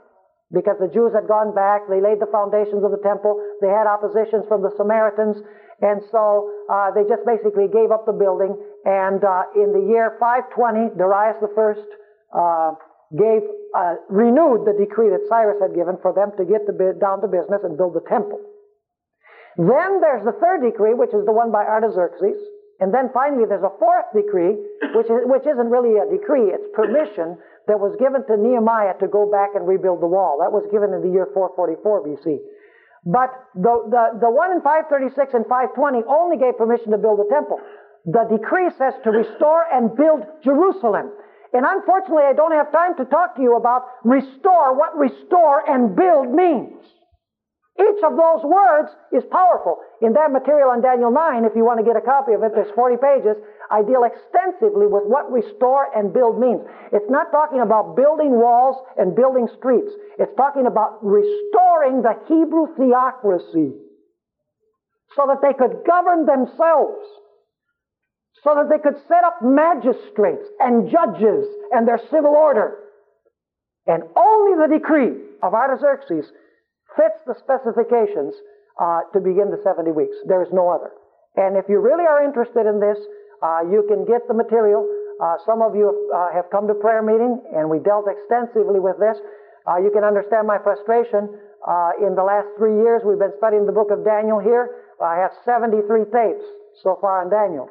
[0.51, 3.87] because the Jews had gone back, they laid the foundations of the temple, they had
[3.87, 5.39] oppositions from the Samaritans,
[5.81, 8.53] and so uh, they just basically gave up the building.
[8.85, 11.73] And uh, in the year 520, Darius I
[12.37, 12.71] uh,
[13.17, 13.41] gave
[13.73, 17.27] uh, renewed the decree that Cyrus had given for them to get the, down to
[17.27, 18.39] business and build the temple.
[19.57, 22.39] Then there's the third decree, which is the one by Artaxerxes.
[22.79, 24.57] And then finally, there's a fourth decree,
[24.95, 27.37] which, is, which isn't really a decree, it's permission
[27.67, 30.41] that was given to Nehemiah to go back and rebuild the wall.
[30.41, 32.41] That was given in the year 444 BC.
[33.05, 37.29] But the, the, the one in 536 and 520 only gave permission to build the
[37.29, 37.57] temple.
[38.05, 41.13] The decree says to restore and build Jerusalem.
[41.53, 45.95] And unfortunately, I don't have time to talk to you about restore, what restore and
[45.95, 46.81] build means.
[47.81, 49.79] Each of those words is powerful.
[50.01, 52.53] In that material on Daniel 9, if you want to get a copy of it,
[52.53, 53.41] there's 40 pages.
[53.71, 56.61] I deal extensively with what restore and build means.
[56.93, 59.89] It's not talking about building walls and building streets.
[60.19, 63.73] It's talking about restoring the Hebrew theocracy
[65.15, 67.01] so that they could govern themselves,
[68.43, 72.77] so that they could set up magistrates and judges and their civil order.
[73.87, 76.29] And only the decree of Artaxerxes
[76.95, 78.35] fits the specifications
[78.79, 80.15] uh, to begin the 70 weeks.
[80.27, 80.91] There is no other.
[81.35, 82.99] And if you really are interested in this,
[83.41, 84.83] uh, you can get the material.
[85.21, 88.97] Uh, some of you uh, have come to prayer meeting, and we dealt extensively with
[88.99, 89.17] this.
[89.69, 91.29] Uh, you can understand my frustration.
[91.61, 94.81] Uh, in the last three years, we've been studying the book of Daniel here.
[94.97, 96.45] I have 73 tapes
[96.81, 97.69] so far on Daniel,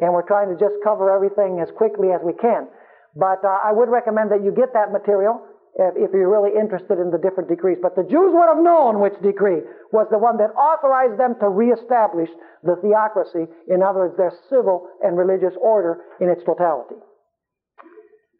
[0.00, 2.70] and we're trying to just cover everything as quickly as we can.
[3.14, 5.42] But I would recommend that you get that material
[5.78, 7.78] if, you're really interested in the different decrees.
[7.80, 11.48] But the Jews would have known which decree was the one that authorized them to
[11.48, 12.28] reestablish
[12.62, 17.00] the theocracy, in other words, their civil and religious order in its totality.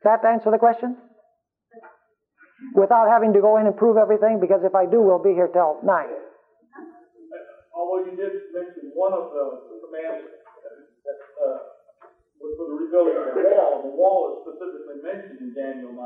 [0.05, 0.97] Does that answer the question?
[2.74, 5.49] Without having to go in and prove everything, because if I do, we'll be here
[5.49, 6.07] till 9.
[7.74, 9.45] Although you did mention one of the
[9.83, 10.41] commands
[12.43, 16.03] was for the rebuilding of the wall, the wall is specifically mentioned in Daniel 9.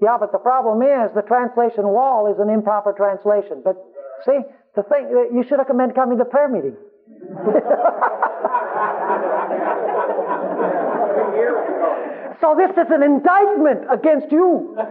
[0.00, 3.60] Yeah, but the problem is the translation wall is an improper translation.
[3.62, 3.76] But
[4.24, 4.40] see,
[4.74, 6.76] the thing, you should have come coming to prayer meeting.
[12.40, 14.74] so this is an indictment against you.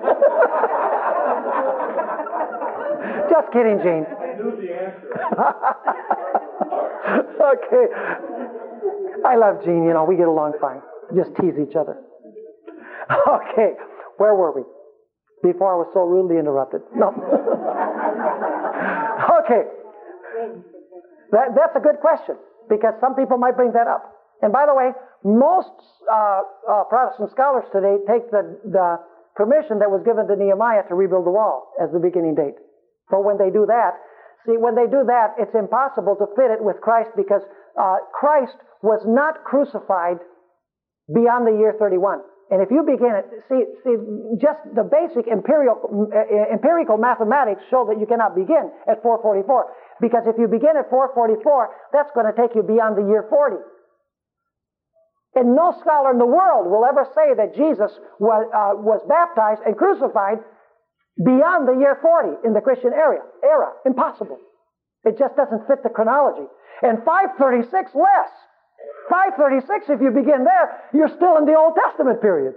[3.30, 4.06] Just kidding, Gene.
[4.06, 5.08] I knew the answer.
[7.56, 7.88] okay.
[9.26, 10.82] I love Gene, you know, we get along fine.
[11.16, 11.98] Just tease each other.
[13.10, 13.72] Okay,
[14.18, 14.64] where were we?
[15.44, 16.82] before I was so rudely interrupted.
[16.96, 17.14] No.
[19.44, 19.64] okay.
[21.32, 22.38] That, that's a good question
[22.70, 24.14] because some people might bring that up.
[24.42, 24.94] And by the way,
[25.24, 25.74] most
[26.10, 28.98] uh, uh, Protestant scholars today take the, the
[29.36, 32.58] permission that was given to Nehemiah to rebuild the wall as the beginning date.
[33.10, 33.98] But when they do that,
[34.46, 37.42] see, when they do that, it's impossible to fit it with Christ because
[37.78, 40.18] uh, Christ was not crucified
[41.14, 42.20] beyond the year 31.
[42.50, 43.96] And if you begin it, see, see,
[44.40, 50.00] just the basic empirical, uh, empirical mathematics show that you cannot begin at 444.
[50.00, 53.60] Because if you begin at 444, that's going to take you beyond the year 40.
[55.36, 59.62] And no scholar in the world will ever say that Jesus was, uh, was baptized
[59.68, 60.40] and crucified
[61.20, 63.20] beyond the year 40 in the Christian era.
[63.44, 63.76] Era.
[63.86, 64.40] Impossible.
[65.08, 66.46] It just doesn't fit the chronology.
[66.84, 68.32] And 536 less.
[69.10, 72.56] 536, if you begin there, you're still in the Old Testament period.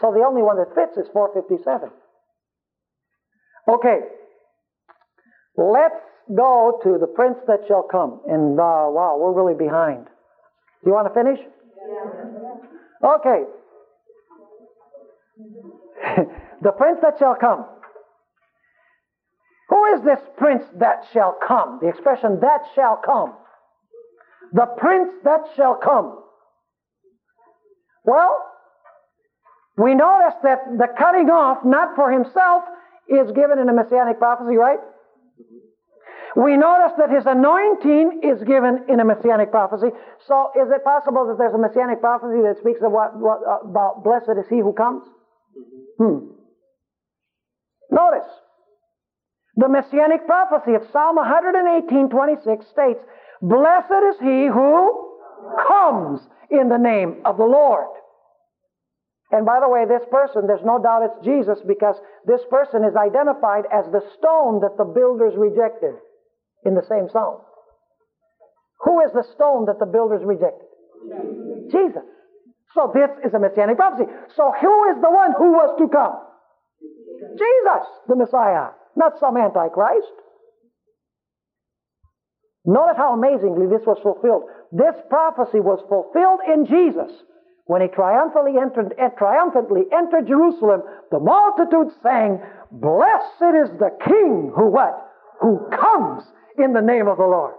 [0.00, 1.90] So the only one that fits is 457.
[3.68, 3.98] Okay.
[5.56, 6.00] Let's
[6.34, 8.20] go to the prince that shall come.
[8.26, 10.06] And uh, wow, we're really behind.
[10.06, 11.40] Do you want to finish?
[11.44, 13.10] Yeah.
[13.16, 13.44] Okay.
[16.62, 17.64] the prince that shall come.
[19.68, 21.80] Who is this prince that shall come?
[21.82, 23.34] The expression that shall come
[24.52, 26.18] the prince that shall come.
[28.04, 28.44] Well,
[29.76, 32.62] we notice that the cutting off, not for himself,
[33.08, 34.78] is given in a messianic prophecy, right?
[36.36, 39.88] We notice that his anointing is given in a messianic prophecy.
[40.26, 44.04] So, is it possible that there's a messianic prophecy that speaks of what, what about
[44.04, 45.02] blessed is he who comes?
[45.98, 46.28] Hmm.
[47.90, 48.28] Notice
[49.56, 53.00] the messianic prophecy of Psalm 118, 26 states,
[53.40, 55.16] Blessed is he who
[55.66, 57.88] comes in the name of the Lord.
[59.32, 61.96] And by the way, this person, there's no doubt it's Jesus because
[62.26, 65.94] this person is identified as the stone that the builders rejected
[66.64, 67.40] in the same psalm.
[68.84, 70.68] Who is the stone that the builders rejected?
[71.72, 72.04] Jesus.
[72.74, 74.04] So this is a messianic prophecy.
[74.36, 76.25] So who is the one who was to come?
[77.36, 80.12] Jesus, the Messiah, not some antichrist.
[82.64, 84.50] Notice how amazingly this was fulfilled.
[84.72, 87.14] This prophecy was fulfilled in Jesus
[87.66, 90.82] when he triumphantly entered, eh, triumphantly entered Jerusalem.
[91.10, 94.98] The multitude sang, Blessed is the King who what?
[95.40, 96.24] Who comes
[96.58, 97.54] in the name of the Lord.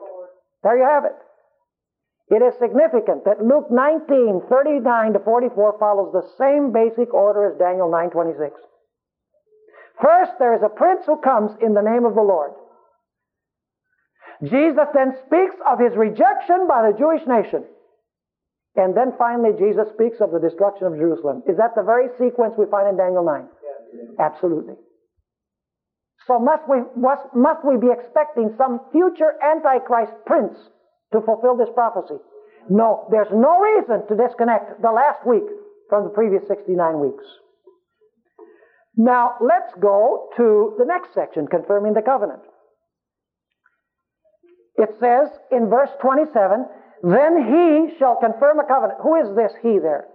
[0.64, 1.16] There you have it.
[2.30, 7.58] It is significant that Luke 19, 39 to 44 follows the same basic order as
[7.58, 8.52] Daniel 9, 26.
[10.02, 12.52] First, there is a prince who comes in the name of the Lord.
[14.44, 17.66] Jesus then speaks of his rejection by the Jewish nation.
[18.76, 21.42] And then finally, Jesus speaks of the destruction of Jerusalem.
[21.50, 23.42] Is that the very sequence we find in Daniel 9?
[23.42, 24.10] Yes.
[24.20, 24.76] Absolutely.
[26.28, 30.54] So must we, must, must we be expecting some future Antichrist prince
[31.14, 32.22] to fulfill this prophecy?
[32.70, 35.48] No, there's no reason to disconnect the last week
[35.90, 37.24] from the previous 69 weeks.
[38.98, 42.42] Now, let's go to the next section, confirming the covenant.
[44.76, 46.66] It says in verse 27,
[47.04, 49.00] then he shall confirm a covenant.
[49.04, 50.08] Who is this he there?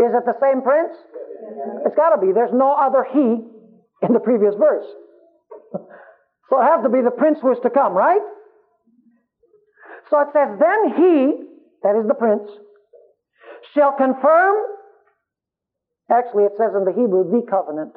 [0.00, 0.92] Is it the same prince?
[1.86, 2.32] It's got to be.
[2.32, 3.40] There's no other he
[4.06, 4.86] in the previous verse.
[6.50, 8.20] So it has to be the prince who is to come, right?
[10.10, 11.48] So it says, Then he,
[11.82, 12.44] that is the prince,
[13.74, 14.56] shall confirm,
[16.10, 17.92] actually it says in the Hebrew, the covenant.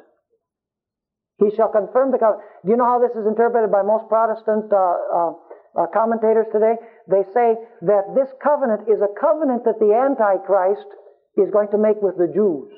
[1.38, 2.44] He shall confirm the covenant.
[2.64, 5.32] Do you know how this is interpreted by most Protestant uh, uh,
[5.76, 6.80] uh, commentators today?
[7.08, 10.88] They say that this covenant is a covenant that the Antichrist
[11.36, 12.72] is going to make with the Jews.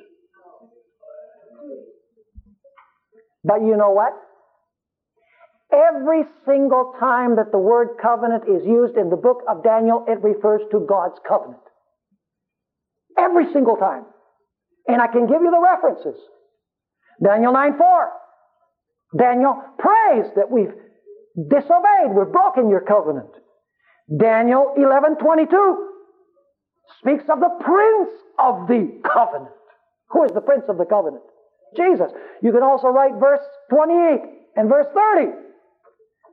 [3.45, 4.13] But you know what?
[5.73, 10.19] Every single time that the word covenant is used in the book of Daniel, it
[10.23, 11.68] refers to God's covenant.
[13.19, 14.05] Every single time.
[14.87, 16.21] And I can give you the references.
[17.23, 18.13] Daniel 9 4.
[19.19, 20.73] Daniel prays that we've
[21.37, 23.31] disobeyed, we've broken your covenant.
[24.19, 25.89] Daniel 11 22
[27.01, 29.53] speaks of the prince of the covenant.
[30.11, 31.23] Who is the prince of the covenant?
[31.77, 32.11] Jesus.
[32.43, 34.21] You can also write verse 28
[34.57, 35.33] and verse 30.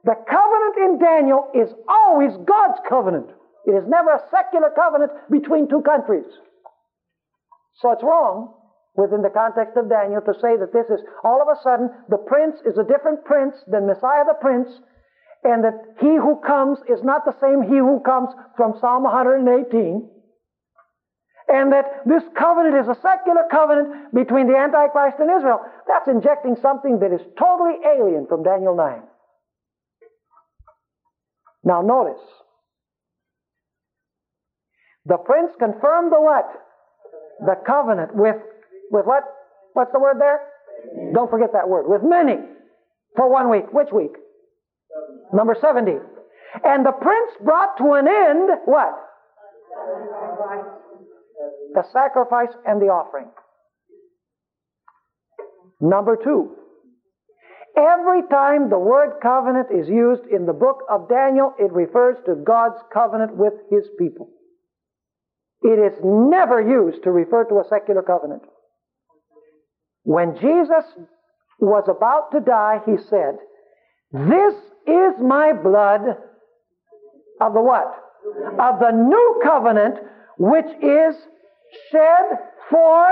[0.06, 3.28] The covenant in Daniel is always God's covenant.
[3.66, 6.26] It is never a secular covenant between two countries.
[7.82, 8.54] So it's wrong
[8.96, 12.18] within the context of Daniel to say that this is all of a sudden the
[12.18, 14.70] prince is a different prince than Messiah the prince,
[15.44, 20.10] and that he who comes is not the same he who comes from Psalm 118
[21.48, 25.62] and that this covenant is a secular covenant between the Antichrist and Israel.
[25.88, 29.02] That's injecting something that is totally alien from Daniel 9.
[31.64, 32.22] Now notice.
[35.06, 36.50] The prince confirmed the what?
[37.40, 38.38] The covenant with,
[38.92, 39.24] with what?
[39.74, 40.40] What's the word there?
[41.14, 41.88] Don't forget that word.
[41.88, 42.40] With many.
[43.16, 43.72] For one week.
[43.72, 44.16] Which week?
[45.34, 45.92] Number 70.
[46.64, 49.06] And the prince brought to an end what?
[51.76, 53.28] the sacrifice and the offering.
[55.82, 56.56] Number two,
[57.78, 62.36] every time the word covenant is used in the book of Daniel, it refers to
[62.36, 64.30] God's covenant with his people.
[65.62, 68.44] It is never used to refer to a secular covenant.
[70.04, 70.86] When Jesus
[71.60, 73.38] was about to die, he said,
[74.12, 74.54] This
[74.86, 76.02] is my blood
[77.42, 77.96] of the what?
[78.60, 79.96] Of the new covenant,
[80.38, 81.16] which is
[81.92, 82.26] shed
[82.70, 83.08] for,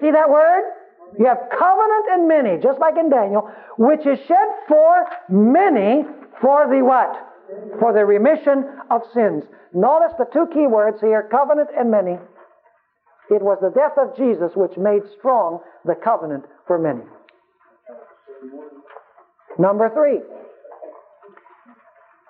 [0.00, 0.62] see that word?
[1.18, 6.04] You have covenant and many, just like in Daniel, which is shed for many
[6.40, 7.31] for the what?
[7.78, 9.44] For the remission of sins.
[9.72, 12.18] Notice the two key words here, covenant and many.
[13.30, 17.02] It was the death of Jesus which made strong the covenant for many.
[19.58, 20.20] Number three,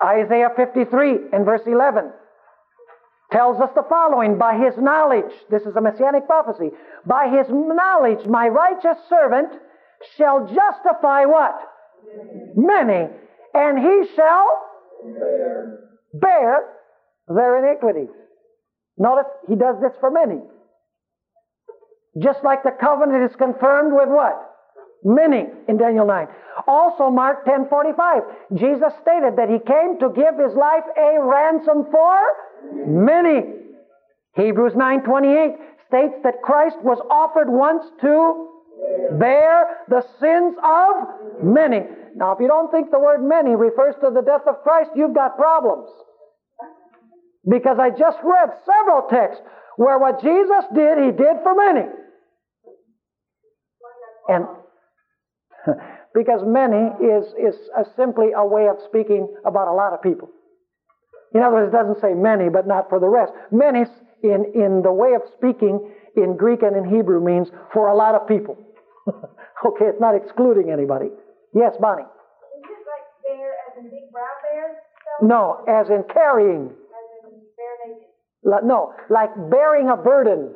[0.03, 2.11] Isaiah 53 and verse 11
[3.31, 6.71] tells us the following By his knowledge, this is a messianic prophecy,
[7.05, 9.49] by his knowledge, my righteous servant
[10.17, 11.59] shall justify what?
[12.55, 13.09] Many.
[13.53, 14.72] And he shall
[16.13, 16.63] bear,
[17.27, 18.13] their iniquities.
[18.97, 20.41] Notice he does this for many.
[22.21, 24.51] Just like the covenant is confirmed with what?
[25.03, 26.27] Many in Daniel 9.
[26.67, 28.23] Also Mark 10:45.
[28.53, 32.19] Jesus stated that he came to give his life a ransom for
[32.85, 33.43] Many.
[34.35, 38.49] Hebrews 9:28 states that Christ was offered once to
[39.19, 41.85] bear the sins of many.
[42.15, 45.15] Now, if you don't think the word many refers to the death of Christ, you've
[45.15, 45.89] got problems.
[47.47, 49.41] Because I just read several texts
[49.75, 51.87] where what Jesus did, he did for many.
[54.29, 54.45] And
[56.13, 60.29] because many is, is a, simply a way of speaking about a lot of people.
[61.33, 63.33] In other words, it doesn't say many, but not for the rest.
[63.51, 63.85] Many,
[64.21, 68.13] in, in the way of speaking in Greek and in Hebrew, means for a lot
[68.13, 68.55] of people.
[69.07, 71.09] okay, it's not excluding anybody.
[71.53, 72.03] Yes, Bonnie?
[72.03, 72.07] Is
[72.65, 74.77] it like bear as in big brown bear?
[75.21, 76.65] No, as in carrying.
[76.65, 78.67] As in bear naked?
[78.67, 80.53] No, like bearing a burden.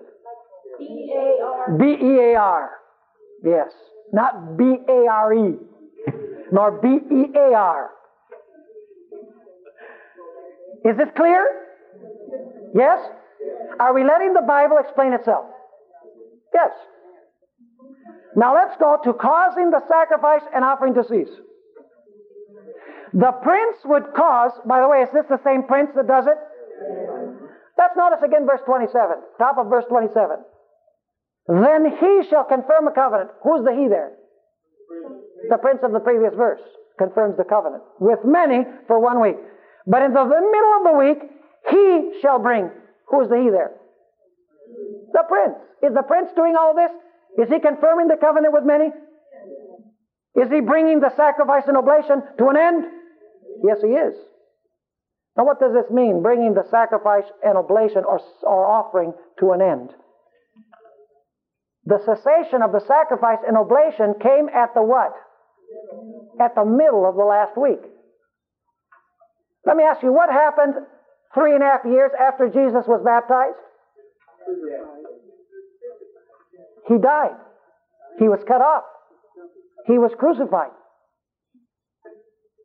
[0.79, 1.77] B A R.
[1.77, 2.69] B E A R.
[3.43, 3.69] Yes.
[4.13, 5.55] Not B A R E,
[6.51, 7.89] nor B E A R.
[10.85, 11.45] Is this clear?
[12.73, 12.99] Yes?
[13.79, 15.45] Are we letting the Bible explain itself?
[16.53, 16.71] Yes.
[18.37, 21.33] Now let's go to causing the sacrifice and offering to cease.
[23.13, 26.37] The prince would cause, by the way, is this the same prince that does it?
[27.77, 28.93] Let's notice again verse 27,
[29.39, 30.37] top of verse 27.
[31.47, 33.31] Then he shall confirm a covenant.
[33.41, 34.13] Who's the he there?
[35.49, 36.61] The prince of the previous verse
[36.99, 39.37] confirms the covenant with many for one week.
[39.87, 41.19] But in the middle of the week,
[41.71, 42.69] he shall bring.
[43.07, 43.71] Who is the he there?
[45.13, 45.57] The prince.
[45.81, 46.91] Is the prince doing all this?
[47.37, 48.89] Is he confirming the covenant with many?
[50.35, 52.85] Is he bringing the sacrifice and oblation to an end?
[53.63, 54.13] Yes, he is.
[55.35, 59.61] Now, what does this mean, bringing the sacrifice and oblation or, or offering to an
[59.61, 59.89] end?
[61.85, 65.13] The cessation of the sacrifice and oblation came at the what?
[66.41, 67.79] At the middle of the last week.
[69.65, 70.73] Let me ask you, what happened
[71.33, 73.57] three and a half years after Jesus was baptized?
[76.87, 77.35] He died.
[78.19, 78.83] He was cut off.
[79.85, 80.71] He was crucified.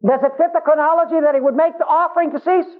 [0.04, 2.70] Does it fit the chronology that he would make the offering to cease?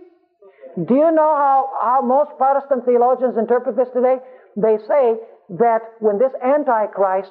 [0.74, 4.16] Do you know how, how most Protestant theologians interpret this today?
[4.56, 5.14] They say
[5.60, 7.30] that when this Antichrist,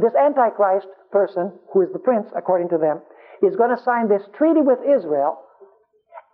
[0.00, 3.02] this Antichrist person, who is the prince according to them,
[3.42, 5.36] is going to sign this treaty with Israel,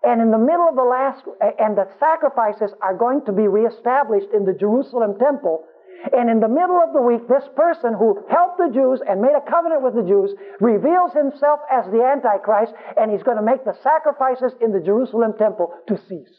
[0.04, 1.22] and in the middle of the last,
[1.58, 5.64] and the sacrifices are going to be reestablished in the Jerusalem temple,
[6.12, 9.38] and in the middle of the week, this person who helped the Jews and made
[9.38, 13.64] a covenant with the Jews reveals himself as the Antichrist, and he's going to make
[13.64, 16.36] the sacrifices in the Jerusalem temple to cease.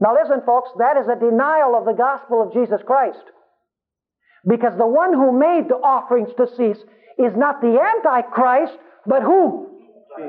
[0.00, 3.22] Now, listen, folks, that is a denial of the gospel of Jesus Christ.
[4.46, 6.78] Because the one who made the offerings to cease
[7.18, 9.66] is not the Antichrist, but who?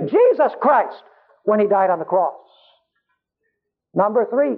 [0.07, 1.03] Jesus Christ,
[1.43, 2.35] when he died on the cross.
[3.93, 4.57] Number three,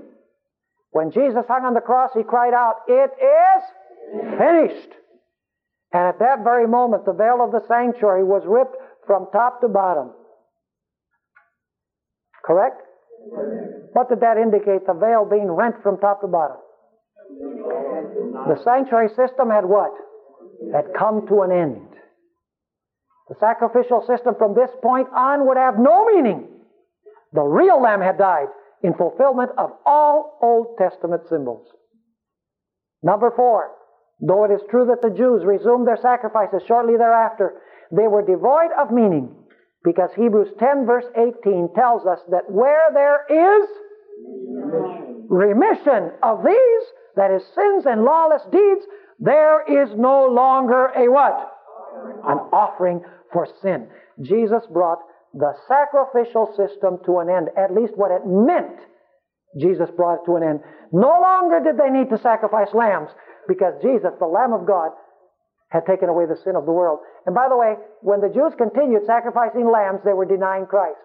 [0.92, 3.64] when Jesus hung on the cross, he cried out, It is
[4.38, 4.92] finished.
[5.94, 8.76] And at that very moment, the veil of the sanctuary was ripped
[9.08, 10.12] from top to bottom.
[12.44, 12.82] Correct?
[13.94, 14.86] What did that indicate?
[14.86, 16.58] The veil being rent from top to bottom.
[18.48, 19.92] The sanctuary system had what?
[20.74, 21.88] Had come to an end.
[23.30, 26.48] The sacrificial system from this point on would have no meaning.
[27.32, 28.48] The real lamb had died
[28.84, 31.68] in fulfillment of all Old Testament symbols.
[33.04, 33.72] Number four,
[34.20, 38.72] though it is true that the Jews resumed their sacrifices shortly thereafter, they were devoid
[38.78, 39.36] of meaning
[39.84, 43.68] because Hebrews 10 verse 18 tells us that where there is
[45.28, 46.84] remission of these,
[47.16, 48.86] that is sins and lawless deeds,
[49.20, 51.52] there is no longer a what?
[52.26, 53.02] An offering
[53.32, 53.88] for sin.
[54.22, 55.00] Jesus brought
[55.34, 58.80] the sacrificial system to an end, at least what it meant.
[59.60, 60.60] Jesus brought it to an end.
[60.92, 63.10] No longer did they need to sacrifice lambs
[63.48, 64.92] because Jesus, the Lamb of God,
[65.72, 67.00] had taken away the sin of the world.
[67.26, 71.00] And by the way, when the Jews continued sacrificing lambs, they were denying Christ.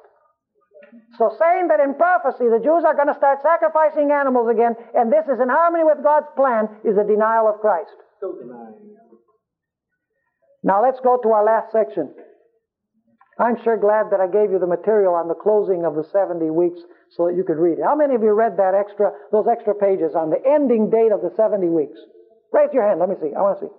[1.19, 5.11] So saying that in prophecy the Jews are going to start sacrificing animals again, and
[5.11, 7.95] this is in harmony with God's plan, is a denial of Christ.
[10.63, 12.11] Now let's go to our last section.
[13.39, 16.49] I'm sure glad that I gave you the material on the closing of the 70
[16.51, 16.81] weeks
[17.13, 17.85] so that you could read it.
[17.85, 21.21] How many of you read that extra, those extra pages on the ending date of
[21.21, 22.01] the 70 weeks?
[22.53, 22.99] Raise your hand.
[22.99, 23.37] Let me see.
[23.37, 23.73] I want to see.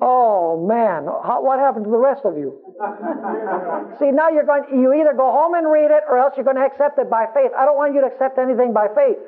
[0.00, 2.56] Oh man, How, what happened to the rest of you?
[4.00, 4.64] see, now you're going.
[4.72, 7.26] You either go home and read it, or else you're going to accept it by
[7.36, 7.52] faith.
[7.52, 9.20] I don't want you to accept anything by faith.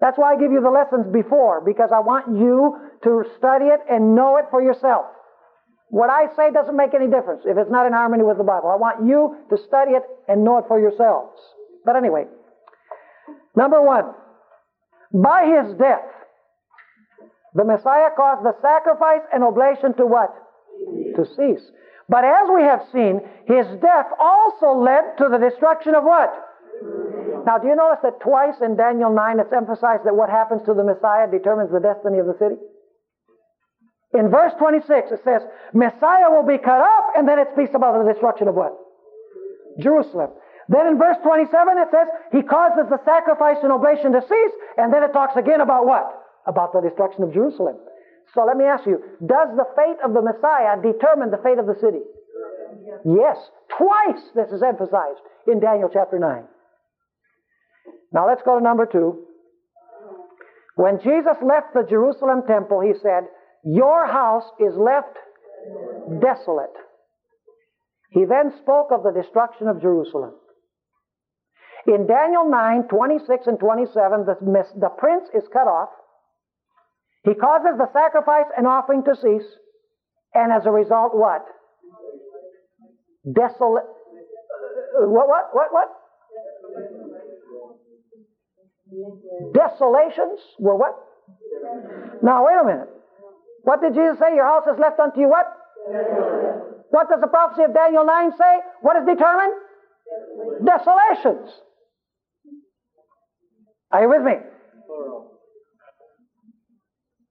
[0.00, 3.80] That's why I give you the lessons before, because I want you to study it
[3.88, 5.06] and know it for yourself.
[5.88, 8.70] What I say doesn't make any difference if it's not in harmony with the Bible.
[8.70, 11.38] I want you to study it and know it for yourselves.
[11.84, 12.24] But anyway,
[13.54, 14.14] number one,
[15.12, 16.08] by his death,
[17.54, 20.34] the Messiah caused the sacrifice and oblation to what?
[21.14, 21.62] To cease.
[22.08, 26.34] But as we have seen, his death also led to the destruction of what?
[27.46, 30.74] Now, do you notice that twice in Daniel 9 it's emphasized that what happens to
[30.74, 32.56] the Messiah determines the destiny of the city?
[34.14, 35.42] In verse 26, it says,
[35.72, 38.72] Messiah will be cut off, and then it speaks about the destruction of what?
[39.80, 40.30] Jerusalem.
[40.68, 44.94] Then in verse 27, it says, He causes the sacrifice and oblation to cease, and
[44.94, 46.06] then it talks again about what?
[46.46, 47.76] About the destruction of Jerusalem.
[48.32, 51.66] So let me ask you, does the fate of the Messiah determine the fate of
[51.66, 52.00] the city?
[53.04, 53.36] Yes.
[53.76, 56.44] Twice this is emphasized in Daniel chapter 9.
[58.12, 59.26] Now let's go to number two.
[60.76, 63.26] When Jesus left the Jerusalem temple, he said,
[63.64, 65.16] your house is left
[66.20, 66.76] desolate.
[68.10, 70.34] He then spoke of the destruction of Jerusalem.
[71.86, 74.36] In Daniel 9, 26 and 27, the,
[74.80, 75.90] the prince is cut off.
[77.24, 79.48] He causes the sacrifice and offering to cease.
[80.34, 81.44] And as a result, what?
[83.24, 83.84] Desolate.
[84.96, 85.88] What, what, what, what?
[89.52, 90.94] Desolations were what?
[92.22, 92.88] Now, wait a minute.
[93.64, 94.34] What did Jesus say?
[94.34, 95.48] Your house is left unto you what?
[96.90, 98.54] What does the prophecy of Daniel 9 say?
[98.82, 99.52] What is determined?
[100.64, 101.50] Desolations.
[103.90, 104.34] Are you with me?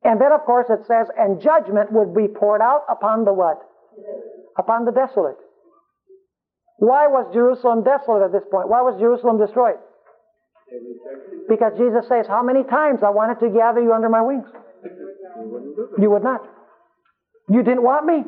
[0.03, 3.60] And then, of course, it says, and judgment would be poured out upon the what?
[4.57, 5.38] Upon the desolate.
[6.77, 8.68] Why was Jerusalem desolate at this point?
[8.68, 9.80] Why was Jerusalem destroyed?
[11.47, 14.47] Because Jesus says, How many times I wanted to gather you under my wings?
[15.97, 16.41] You would not.
[17.49, 18.23] You didn't want me.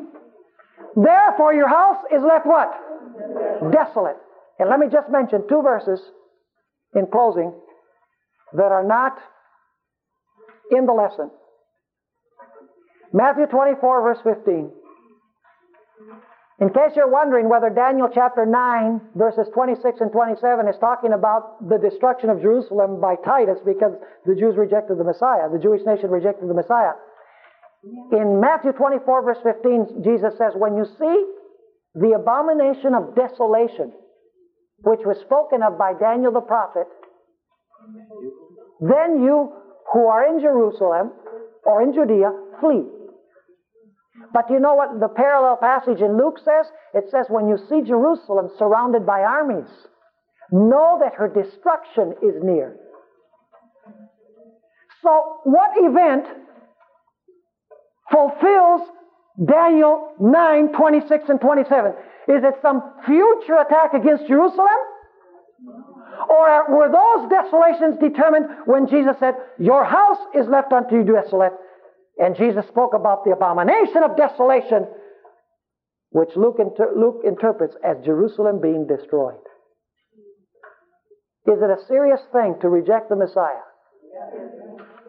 [0.94, 2.72] Therefore, your house is left what?
[3.72, 4.16] Desolate.
[4.58, 6.00] And let me just mention two verses
[6.94, 7.52] in closing
[8.54, 9.18] that are not
[10.70, 11.30] in the lesson.
[13.12, 14.70] Matthew 24, verse 15.
[16.58, 21.60] In case you're wondering whether Daniel chapter 9, verses 26 and 27 is talking about
[21.68, 23.92] the destruction of Jerusalem by Titus because
[24.24, 26.96] the Jews rejected the Messiah, the Jewish nation rejected the Messiah.
[28.12, 31.16] In Matthew 24, verse 15, Jesus says, When you see
[31.94, 33.92] the abomination of desolation,
[34.80, 36.88] which was spoken of by Daniel the prophet,
[38.80, 39.52] then you
[39.92, 41.12] who are in Jerusalem
[41.64, 42.84] or in Judea, flee.
[44.32, 46.66] But you know what the parallel passage in Luke says?
[46.94, 49.68] It says, when you see Jerusalem surrounded by armies,
[50.50, 52.76] know that her destruction is near.
[55.02, 56.26] So, what event
[58.10, 58.88] fulfills
[59.44, 61.92] Daniel 9, 26 and 27?
[62.28, 64.80] Is it some future attack against Jerusalem?
[66.28, 71.52] Or were those desolations determined when Jesus said, Your house is left unto you desolate?
[72.18, 74.86] And Jesus spoke about the abomination of desolation,
[76.10, 79.44] which Luke, inter- Luke interprets as Jerusalem being destroyed.
[81.46, 83.62] Is it a serious thing to reject the Messiah?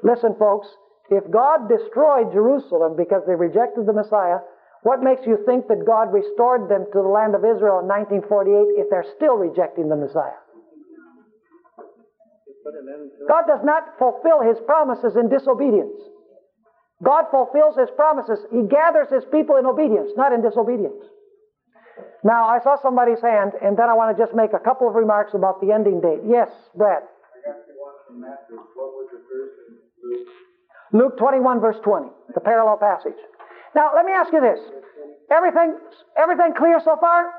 [0.03, 0.67] Listen, folks,
[1.09, 4.39] if God destroyed Jerusalem because they rejected the Messiah,
[4.83, 8.77] what makes you think that God restored them to the land of Israel in 1948
[8.77, 10.37] if they're still rejecting the Messiah?
[13.27, 15.95] God does not fulfill his promises in disobedience.
[17.03, 18.39] God fulfills his promises.
[18.51, 21.03] He gathers his people in obedience, not in disobedience.
[22.23, 24.95] Now, I saw somebody's hand, and then I want to just make a couple of
[24.95, 26.21] remarks about the ending date.
[26.25, 27.03] Yes, Brad.
[30.93, 33.19] Luke 21, verse 20, the parallel passage.
[33.75, 34.59] Now, let me ask you this.
[35.29, 35.77] Everything,
[36.17, 37.33] everything clear so far?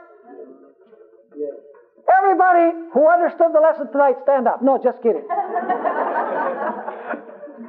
[2.09, 4.63] Everybody who understood the lesson tonight, stand up.
[4.63, 5.27] No, just kidding.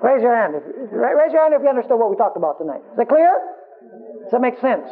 [0.01, 0.55] Raise your hand.
[0.55, 2.81] If, raise your hand if you understood what we talked about tonight.
[2.93, 3.33] Is it clear?
[4.23, 4.87] Does that make sense?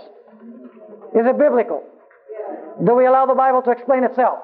[1.15, 1.83] Is it biblical?
[2.83, 4.39] Do we allow the Bible to explain itself?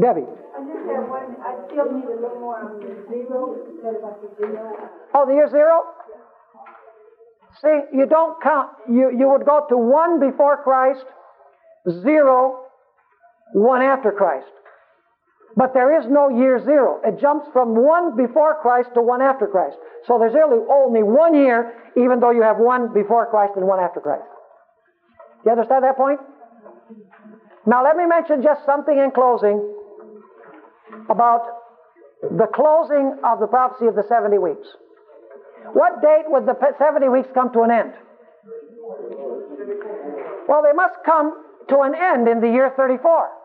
[0.00, 0.22] Debbie.
[0.22, 4.02] I just have one, I still need a little more on the zero instead of
[4.02, 4.76] like the zero.
[5.14, 5.82] Oh, the year zero?
[7.62, 8.70] See, you don't count.
[8.88, 11.04] You, you would go to one before Christ,
[12.02, 12.66] zero
[13.52, 14.46] one after Christ.
[15.60, 17.02] But there is no year zero.
[17.04, 19.76] It jumps from one before Christ to one after Christ.
[20.06, 23.78] So there's really only one year, even though you have one before Christ and one
[23.78, 24.24] after Christ.
[24.24, 26.18] Do you understand that point?
[27.66, 29.60] Now let me mention just something in closing
[31.10, 31.44] about
[32.22, 34.66] the closing of the prophecy of the 70 weeks.
[35.74, 37.92] What date would the 70 weeks come to an end?
[40.48, 41.36] Well, they must come
[41.68, 43.39] to an end in the year 34.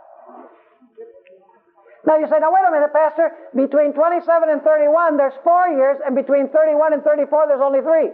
[2.05, 3.33] Now you say, now wait a minute, Pastor.
[3.55, 8.13] Between 27 and 31, there's four years, and between 31 and 34, there's only three.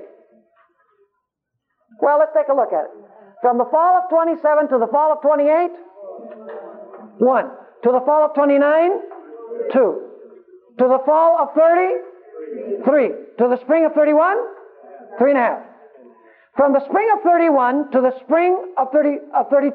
[1.99, 2.93] Well, let's take a look at it.
[3.41, 5.71] From the fall of 27 to the fall of 28,
[7.19, 7.51] one.
[7.83, 8.91] To the fall of 29,
[9.73, 10.07] two.
[10.79, 13.09] To the fall of 30, three.
[13.39, 14.37] To the spring of 31,
[15.17, 15.63] three and a half.
[16.55, 19.71] From the spring of 31 to the spring of 30 of 32,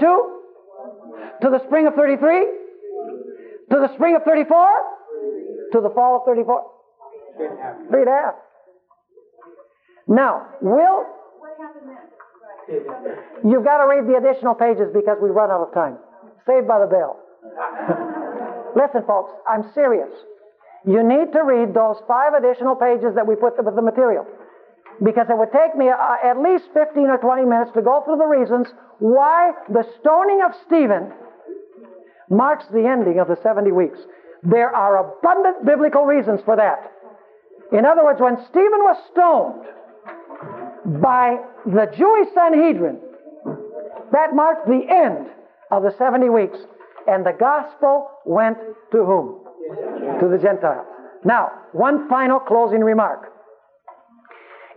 [1.42, 2.65] to the spring of 33,
[3.70, 4.48] to the spring of 34?
[5.72, 6.62] To the fall of 34?
[7.90, 8.34] Three and a half.
[10.08, 11.04] Now, will.
[13.44, 15.98] You've got to read the additional pages because we run out of time.
[16.46, 17.18] Saved by the bell.
[18.76, 20.10] Listen, folks, I'm serious.
[20.86, 24.26] You need to read those five additional pages that we put with the material.
[25.02, 28.16] Because it would take me uh, at least 15 or 20 minutes to go through
[28.16, 28.68] the reasons
[28.98, 31.12] why the stoning of Stephen
[32.30, 33.98] marks the ending of the 70 weeks.
[34.42, 36.92] There are abundant biblical reasons for that.
[37.72, 43.00] In other words, when Stephen was stoned by the Jewish Sanhedrin,
[44.12, 45.28] that marked the end
[45.70, 46.58] of the 70 weeks.
[47.08, 48.58] And the gospel went
[48.92, 49.44] to whom?
[50.20, 50.86] To the Gentiles.
[51.24, 53.32] Now, one final closing remark.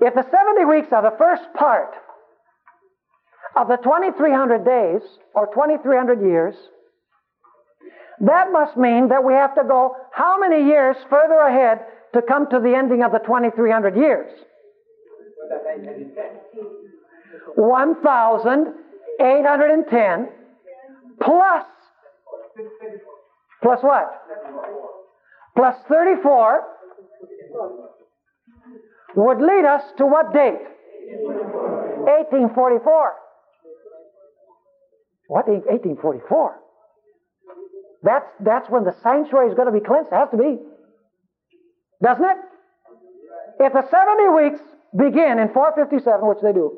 [0.01, 1.93] If the 70 weeks are the first part
[3.55, 5.01] of the 2300 days
[5.35, 6.55] or 2300 years,
[8.21, 11.79] that must mean that we have to go how many years further ahead
[12.13, 14.31] to come to the ending of the 2300 years?
[17.55, 20.29] 1,810
[21.21, 21.65] plus,
[23.61, 24.21] plus what?
[25.55, 26.63] Plus 34
[29.15, 30.61] would lead us to what date?
[31.09, 33.13] 1844.
[35.27, 36.59] What, 1844?
[38.03, 40.11] That's, that's when the sanctuary is going to be cleansed.
[40.11, 40.57] It has to be.
[42.01, 42.37] Doesn't it?
[43.59, 44.61] If the 70 weeks
[44.95, 46.77] begin in 457, which they do,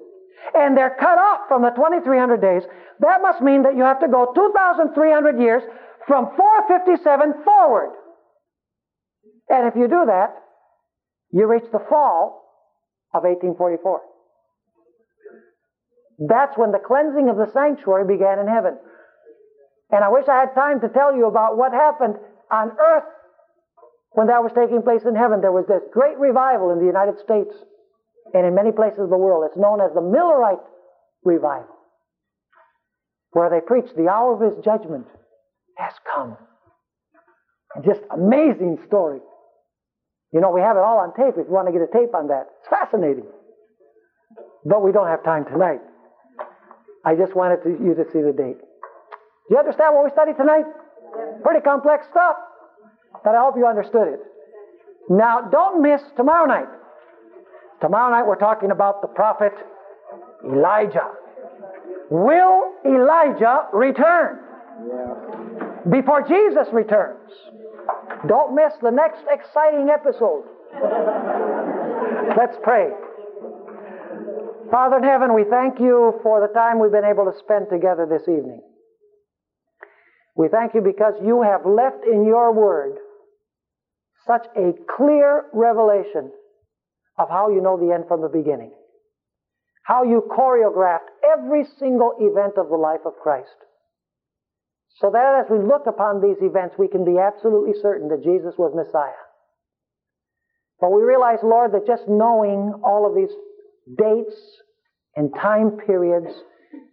[0.55, 2.63] and they're cut off from the 2300 days,
[2.99, 5.61] that must mean that you have to go 2,300 years
[6.07, 7.93] from 457 forward.
[9.49, 10.33] And if you do that,
[11.31, 12.41] you reach the fall
[13.13, 14.01] of 1844.
[16.27, 18.77] That's when the cleansing of the sanctuary began in heaven.
[19.91, 22.15] And I wish I had time to tell you about what happened
[22.49, 23.03] on earth
[24.11, 25.41] when that was taking place in heaven.
[25.41, 27.51] There was this great revival in the United States
[28.33, 29.43] and in many places of the world.
[29.47, 30.63] It's known as the Millerite
[31.23, 31.75] revival,
[33.31, 35.07] where they preached the hour of his judgment
[35.77, 36.37] has come.
[37.75, 39.19] And just amazing story.
[40.33, 42.15] You know, we have it all on tape if you want to get a tape
[42.15, 42.47] on that.
[42.59, 43.27] It's fascinating.
[44.63, 45.81] But we don't have time tonight.
[47.03, 48.57] I just wanted to, you to see the date.
[49.51, 50.63] Do you understand what we studied tonight?
[51.43, 52.37] Pretty complex stuff,
[53.21, 54.21] but I hope you understood it.
[55.09, 56.71] Now, don't miss tomorrow night.
[57.81, 59.51] Tomorrow night we're talking about the prophet
[60.45, 61.11] Elijah.
[62.09, 64.39] Will Elijah return?
[65.91, 67.29] Before Jesus returns.
[68.29, 70.45] Don't miss the next exciting episode.
[72.37, 72.87] Let's pray.
[74.71, 78.07] Father in heaven, we thank you for the time we've been able to spend together
[78.09, 78.61] this evening.
[80.35, 82.97] We thank you because you have left in your word
[84.25, 86.31] such a clear revelation
[87.17, 88.71] of how you know the end from the beginning.
[89.83, 93.49] How you choreographed every single event of the life of Christ.
[94.99, 98.53] So that as we look upon these events, we can be absolutely certain that Jesus
[98.57, 99.11] was Messiah.
[100.79, 103.35] But we realize, Lord, that just knowing all of these
[103.97, 104.35] dates
[105.15, 106.27] and time periods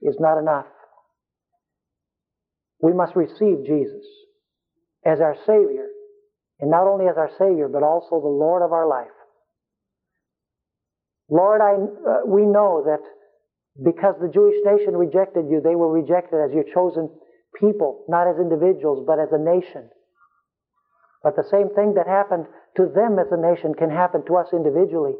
[0.02, 0.66] is not enough.
[2.81, 4.05] We must receive Jesus
[5.05, 5.87] as our Savior,
[6.61, 9.15] and not only as our Savior, but also the Lord of our life.
[11.31, 13.03] Lord, I, uh, we know that
[13.83, 17.11] because the Jewish nation rejected you, they were rejected as your chosen
[17.59, 19.91] people, not as individuals, but as a nation.
[21.23, 22.47] But the same thing that happened
[22.77, 25.15] to them as a nation can happen to us individually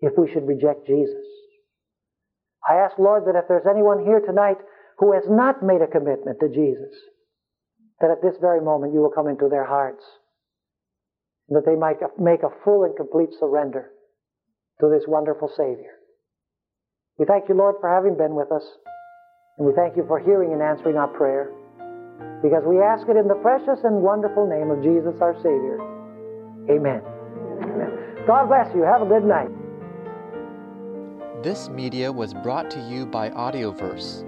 [0.00, 1.24] if we should reject Jesus.
[2.68, 4.58] I ask, Lord, that if there's anyone here tonight
[4.98, 6.94] who has not made a commitment to Jesus,
[8.00, 10.04] that at this very moment you will come into their hearts,
[11.48, 13.90] that they might make a full and complete surrender
[14.80, 15.94] to this wonderful Savior.
[17.18, 18.62] We thank you, Lord, for having been with us,
[19.56, 21.50] and we thank you for hearing and answering our prayer,
[22.42, 25.78] because we ask it in the precious and wonderful name of Jesus, our Savior.
[26.70, 27.02] Amen.
[27.62, 28.24] Amen.
[28.26, 28.82] God bless you.
[28.82, 29.50] Have a good night.
[31.42, 34.27] This media was brought to you by Audioverse,